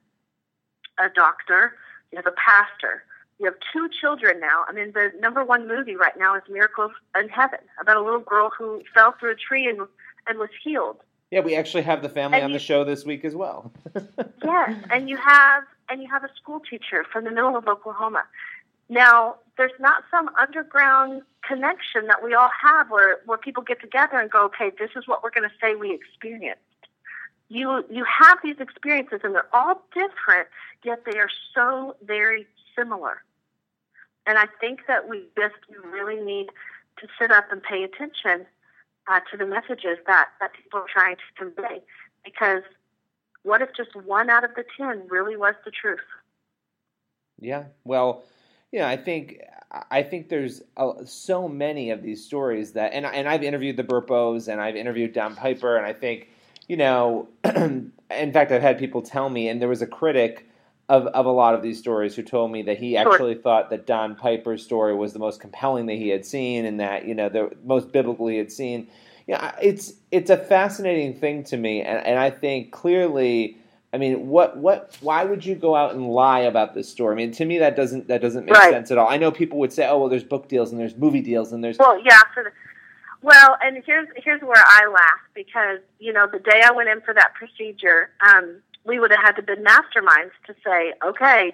a 0.98 1.08
doctor, 1.14 1.74
you 2.12 2.16
have 2.16 2.26
a 2.26 2.32
pastor, 2.36 3.02
you 3.38 3.46
have 3.46 3.54
two 3.72 3.88
children 4.00 4.38
now. 4.40 4.64
I 4.68 4.72
mean, 4.72 4.92
the 4.92 5.10
number 5.18 5.44
one 5.44 5.66
movie 5.66 5.96
right 5.96 6.16
now 6.18 6.36
is 6.36 6.42
Miracles 6.48 6.92
in 7.18 7.28
Heaven 7.28 7.60
about 7.80 7.96
a 7.96 8.02
little 8.02 8.20
girl 8.20 8.50
who 8.56 8.82
fell 8.94 9.14
through 9.18 9.32
a 9.32 9.36
tree 9.36 9.68
and, 9.68 9.80
and 10.28 10.38
was 10.38 10.50
healed. 10.62 10.98
Yeah, 11.30 11.40
we 11.40 11.54
actually 11.56 11.82
have 11.84 12.02
the 12.02 12.08
family 12.08 12.36
And 12.38 12.44
on 12.44 12.50
you- 12.50 12.58
the 12.58 12.64
show 12.64 12.84
this 12.84 13.04
week 13.04 13.24
as 13.24 13.34
well. 13.34 13.72
Yes, 14.44 14.74
and 14.90 15.08
you 15.08 15.16
have 15.16 15.64
and 15.90 16.02
you 16.02 16.08
have 16.08 16.24
a 16.24 16.30
school 16.40 16.60
teacher 16.60 17.04
from 17.10 17.24
the 17.24 17.30
middle 17.30 17.56
of 17.56 17.66
Oklahoma. 17.66 18.22
Now, 18.88 19.36
there's 19.56 19.78
not 19.78 20.04
some 20.10 20.30
underground 20.40 21.22
connection 21.46 22.06
that 22.06 22.22
we 22.24 22.34
all 22.34 22.50
have 22.62 22.90
where, 22.90 23.18
where 23.26 23.38
people 23.38 23.62
get 23.62 23.80
together 23.80 24.18
and 24.18 24.30
go, 24.30 24.44
okay, 24.46 24.70
this 24.78 24.90
is 24.96 25.06
what 25.06 25.22
we're 25.22 25.30
going 25.30 25.48
to 25.48 25.54
say 25.60 25.74
we 25.74 25.92
experienced. 25.92 26.60
You 27.48 27.84
you 27.90 28.04
have 28.04 28.38
these 28.44 28.56
experiences 28.60 29.20
and 29.24 29.34
they're 29.34 29.52
all 29.52 29.82
different, 29.92 30.46
yet 30.84 31.04
they 31.04 31.18
are 31.18 31.30
so 31.52 31.96
very 32.04 32.46
similar. 32.76 33.22
And 34.26 34.38
I 34.38 34.46
think 34.60 34.86
that 34.86 35.08
we 35.08 35.24
just 35.36 35.56
really 35.84 36.20
need 36.22 36.50
to 36.98 37.08
sit 37.20 37.32
up 37.32 37.50
and 37.50 37.60
pay 37.60 37.82
attention 37.82 38.46
uh, 39.08 39.20
to 39.30 39.36
the 39.36 39.46
messages 39.46 39.98
that, 40.06 40.28
that 40.40 40.52
people 40.52 40.80
are 40.80 40.86
trying 40.92 41.16
to 41.16 41.22
convey. 41.36 41.82
Because 42.24 42.62
what 43.42 43.62
if 43.62 43.70
just 43.76 43.94
one 43.96 44.30
out 44.30 44.44
of 44.44 44.54
the 44.54 44.64
ten 44.76 45.06
really 45.08 45.36
was 45.36 45.54
the 45.64 45.70
truth? 45.70 46.00
Yeah. 47.40 47.64
Well, 47.84 48.24
yeah, 48.72 48.88
I 48.88 48.96
think 48.96 49.40
I 49.90 50.02
think 50.02 50.28
there's 50.28 50.62
uh, 50.76 51.04
so 51.04 51.48
many 51.48 51.90
of 51.90 52.02
these 52.02 52.24
stories 52.24 52.72
that, 52.72 52.92
and 52.92 53.06
and 53.06 53.28
I've 53.28 53.42
interviewed 53.42 53.76
the 53.76 53.84
Burpos 53.84 54.48
and 54.48 54.60
I've 54.60 54.76
interviewed 54.76 55.12
Don 55.12 55.34
Piper, 55.36 55.76
and 55.76 55.86
I 55.86 55.92
think 55.92 56.28
you 56.68 56.76
know, 56.76 57.28
in 57.44 57.92
fact, 58.32 58.52
I've 58.52 58.62
had 58.62 58.78
people 58.78 59.02
tell 59.02 59.28
me, 59.28 59.48
and 59.48 59.60
there 59.60 59.68
was 59.68 59.82
a 59.82 59.86
critic 59.86 60.46
of 60.88 61.06
of 61.08 61.26
a 61.26 61.30
lot 61.30 61.54
of 61.54 61.62
these 61.62 61.78
stories 61.78 62.14
who 62.16 62.22
told 62.22 62.52
me 62.52 62.62
that 62.62 62.78
he 62.78 62.96
Sure. 63.02 63.12
actually 63.12 63.34
thought 63.36 63.70
that 63.70 63.86
Don 63.86 64.14
Piper's 64.16 64.62
story 64.64 64.94
was 64.94 65.12
the 65.12 65.18
most 65.18 65.40
compelling 65.40 65.86
that 65.86 65.96
he 65.96 66.08
had 66.08 66.24
seen, 66.26 66.64
and 66.64 66.80
that 66.80 67.06
you 67.06 67.14
know 67.14 67.28
the 67.28 67.50
most 67.64 67.92
biblically 67.92 68.34
he 68.34 68.38
had 68.38 68.52
seen. 68.52 68.88
Yeah, 69.26 69.54
it's 69.62 69.94
it's 70.10 70.30
a 70.30 70.36
fascinating 70.36 71.14
thing 71.14 71.44
to 71.44 71.56
me, 71.56 71.82
and, 71.82 72.04
and 72.06 72.18
I 72.18 72.30
think 72.30 72.72
clearly. 72.72 73.56
I 73.92 73.98
mean, 73.98 74.28
what 74.28 74.56
what? 74.56 74.96
Why 75.00 75.24
would 75.24 75.44
you 75.44 75.56
go 75.56 75.74
out 75.74 75.94
and 75.94 76.08
lie 76.08 76.40
about 76.40 76.74
this 76.74 76.88
story? 76.88 77.12
I 77.12 77.16
mean, 77.16 77.32
to 77.32 77.44
me, 77.44 77.58
that 77.58 77.74
doesn't 77.74 78.06
that 78.06 78.22
doesn't 78.22 78.44
make 78.44 78.54
Right. 78.54 78.70
sense 78.70 78.92
at 78.92 78.98
all. 78.98 79.08
I 79.08 79.16
know 79.16 79.32
people 79.32 79.58
would 79.58 79.72
say, 79.72 79.84
"Oh, 79.88 79.98
well, 79.98 80.08
there's 80.08 80.22
book 80.22 80.48
deals 80.48 80.70
and 80.70 80.80
there's 80.80 80.94
movie 80.96 81.20
deals 81.20 81.52
and 81.52 81.62
there's." 81.64 81.76
Well, 81.76 82.00
yeah. 82.04 82.20
For 82.32 82.44
the, 82.44 82.52
well, 83.22 83.56
and 83.62 83.82
here's 83.84 84.06
here's 84.14 84.40
where 84.42 84.62
I 84.64 84.86
laugh 84.86 85.20
because 85.34 85.80
you 85.98 86.12
know 86.12 86.28
the 86.30 86.38
day 86.38 86.62
I 86.64 86.70
went 86.70 86.88
in 86.88 87.00
for 87.00 87.12
that 87.14 87.34
procedure, 87.34 88.10
um, 88.24 88.62
we 88.84 88.98
would 88.98 89.10
have 89.10 89.20
had 89.20 89.36
to 89.36 89.42
been 89.42 89.64
masterminds 89.64 90.32
to 90.46 90.54
say, 90.64 90.94
okay, 91.04 91.52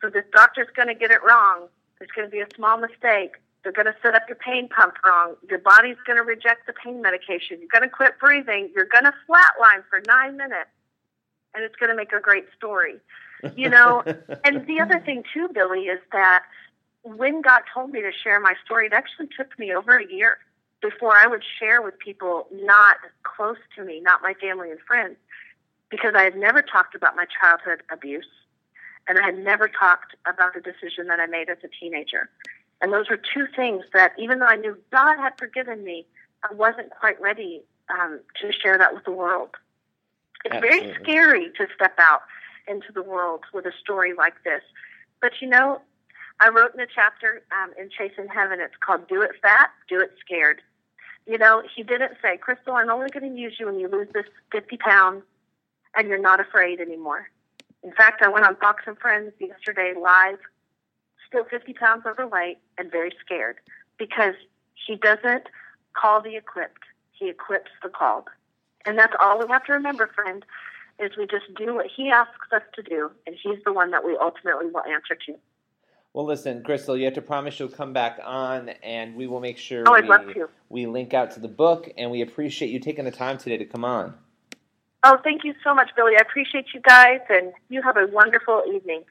so 0.00 0.10
this 0.10 0.24
doctor's 0.32 0.68
going 0.74 0.88
to 0.88 0.94
get 0.94 1.10
it 1.10 1.20
wrong. 1.22 1.68
There's 1.98 2.10
going 2.14 2.28
to 2.28 2.32
be 2.32 2.40
a 2.40 2.46
small 2.54 2.78
mistake. 2.78 3.36
They're 3.66 3.72
going 3.72 3.92
to 3.92 3.96
set 4.00 4.14
up 4.14 4.22
your 4.28 4.36
pain 4.36 4.68
pump 4.68 4.94
wrong. 5.04 5.34
Your 5.50 5.58
body's 5.58 5.96
going 6.06 6.18
to 6.18 6.22
reject 6.22 6.68
the 6.68 6.72
pain 6.72 7.02
medication. 7.02 7.58
You're 7.58 7.68
going 7.68 7.82
to 7.82 7.88
quit 7.88 8.16
breathing. 8.20 8.70
You're 8.72 8.86
going 8.86 9.02
to 9.02 9.12
flatline 9.28 9.82
for 9.90 10.00
nine 10.06 10.36
minutes, 10.36 10.70
and 11.52 11.64
it's 11.64 11.74
going 11.74 11.90
to 11.90 11.96
make 11.96 12.12
a 12.12 12.20
great 12.20 12.44
story. 12.56 13.00
You 13.56 13.68
know, 13.68 14.04
and 14.44 14.64
the 14.68 14.80
other 14.80 15.00
thing 15.00 15.24
too, 15.34 15.48
Billy, 15.52 15.86
is 15.86 15.98
that 16.12 16.44
when 17.02 17.42
God 17.42 17.62
told 17.74 17.90
me 17.90 18.02
to 18.02 18.12
share 18.12 18.38
my 18.38 18.54
story, 18.64 18.86
it 18.86 18.92
actually 18.92 19.30
took 19.36 19.58
me 19.58 19.74
over 19.74 19.96
a 19.96 20.06
year 20.08 20.38
before 20.80 21.16
I 21.16 21.26
would 21.26 21.42
share 21.58 21.82
with 21.82 21.98
people 21.98 22.46
not 22.52 22.98
close 23.24 23.58
to 23.74 23.84
me, 23.84 23.98
not 24.00 24.22
my 24.22 24.34
family 24.34 24.70
and 24.70 24.78
friends, 24.86 25.16
because 25.90 26.12
I 26.14 26.22
had 26.22 26.36
never 26.36 26.62
talked 26.62 26.94
about 26.94 27.16
my 27.16 27.26
childhood 27.40 27.82
abuse 27.90 28.28
and 29.08 29.18
I 29.18 29.24
had 29.24 29.38
never 29.38 29.68
talked 29.68 30.14
about 30.24 30.54
the 30.54 30.60
decision 30.60 31.06
that 31.08 31.20
I 31.20 31.26
made 31.26 31.48
as 31.48 31.58
a 31.64 31.68
teenager. 31.80 32.28
And 32.80 32.92
those 32.92 33.08
were 33.08 33.16
two 33.16 33.46
things 33.54 33.84
that, 33.94 34.12
even 34.18 34.38
though 34.38 34.46
I 34.46 34.56
knew 34.56 34.76
God 34.92 35.16
had 35.16 35.32
forgiven 35.38 35.82
me, 35.84 36.06
I 36.48 36.52
wasn't 36.54 36.90
quite 36.90 37.20
ready 37.20 37.62
um, 37.88 38.20
to 38.40 38.52
share 38.52 38.76
that 38.78 38.94
with 38.94 39.04
the 39.04 39.12
world. 39.12 39.50
It's 40.44 40.60
very 40.60 40.94
scary 41.02 41.50
to 41.56 41.66
step 41.74 41.94
out 41.98 42.22
into 42.68 42.92
the 42.92 43.02
world 43.02 43.40
with 43.52 43.64
a 43.66 43.72
story 43.80 44.12
like 44.14 44.34
this. 44.44 44.62
But 45.20 45.32
you 45.40 45.48
know, 45.48 45.80
I 46.40 46.50
wrote 46.50 46.74
in 46.74 46.80
a 46.80 46.86
chapter 46.86 47.42
um, 47.50 47.72
in 47.78 47.88
Chasing 47.90 48.28
Heaven, 48.28 48.60
it's 48.60 48.74
called 48.80 49.08
Do 49.08 49.22
It 49.22 49.32
Fat, 49.40 49.70
Do 49.88 50.00
It 50.00 50.12
Scared. 50.20 50.60
You 51.26 51.38
know, 51.38 51.62
he 51.74 51.82
didn't 51.82 52.12
say, 52.22 52.36
Crystal, 52.36 52.74
I'm 52.74 52.90
only 52.90 53.08
going 53.10 53.34
to 53.34 53.40
use 53.40 53.56
you 53.58 53.66
when 53.66 53.80
you 53.80 53.88
lose 53.88 54.08
this 54.14 54.26
50 54.52 54.76
pounds 54.76 55.22
and 55.96 56.08
you're 56.08 56.20
not 56.20 56.38
afraid 56.38 56.78
anymore. 56.78 57.28
In 57.82 57.92
fact, 57.92 58.22
I 58.22 58.28
went 58.28 58.46
on 58.46 58.56
Fox 58.56 58.84
and 58.86 58.98
Friends 58.98 59.32
yesterday 59.40 59.94
live, 60.00 60.38
still 61.26 61.44
50 61.44 61.72
pounds 61.74 62.04
overweight 62.06 62.58
and 62.78 62.90
very 62.90 63.12
scared 63.24 63.56
because 63.98 64.34
he 64.86 64.96
doesn't 64.96 65.44
call 65.94 66.20
the 66.22 66.36
equipped, 66.36 66.84
he 67.12 67.28
equips 67.28 67.70
the 67.82 67.88
called. 67.88 68.24
And 68.84 68.98
that's 68.98 69.14
all 69.20 69.38
we 69.38 69.46
have 69.48 69.64
to 69.64 69.72
remember, 69.72 70.06
friend, 70.14 70.44
is 70.98 71.12
we 71.18 71.26
just 71.26 71.52
do 71.56 71.74
what 71.74 71.86
he 71.94 72.10
asks 72.10 72.52
us 72.52 72.62
to 72.74 72.82
do, 72.82 73.10
and 73.26 73.36
he's 73.42 73.58
the 73.64 73.72
one 73.72 73.90
that 73.90 74.04
we 74.04 74.16
ultimately 74.16 74.66
will 74.66 74.84
answer 74.84 75.14
to. 75.26 75.34
Well, 76.12 76.24
listen, 76.24 76.62
Crystal, 76.62 76.96
you 76.96 77.04
have 77.04 77.14
to 77.14 77.22
promise 77.22 77.58
you'll 77.60 77.68
come 77.68 77.92
back 77.92 78.18
on, 78.24 78.70
and 78.82 79.16
we 79.16 79.26
will 79.26 79.40
make 79.40 79.58
sure 79.58 79.84
Oh, 79.86 79.92
I'd 79.92 80.04
we, 80.04 80.08
love 80.08 80.26
to. 80.32 80.48
we 80.70 80.86
link 80.86 81.12
out 81.12 81.32
to 81.32 81.40
the 81.40 81.48
book, 81.48 81.90
and 81.98 82.10
we 82.10 82.22
appreciate 82.22 82.70
you 82.70 82.80
taking 82.80 83.04
the 83.04 83.10
time 83.10 83.36
today 83.36 83.58
to 83.58 83.66
come 83.66 83.84
on. 83.84 84.14
Oh, 85.02 85.18
thank 85.22 85.44
you 85.44 85.54
so 85.62 85.74
much, 85.74 85.90
Billy. 85.94 86.14
I 86.16 86.20
appreciate 86.22 86.66
you 86.72 86.80
guys, 86.80 87.20
and 87.28 87.52
you 87.68 87.82
have 87.82 87.96
a 87.98 88.06
wonderful 88.06 88.62
evening. 88.74 89.02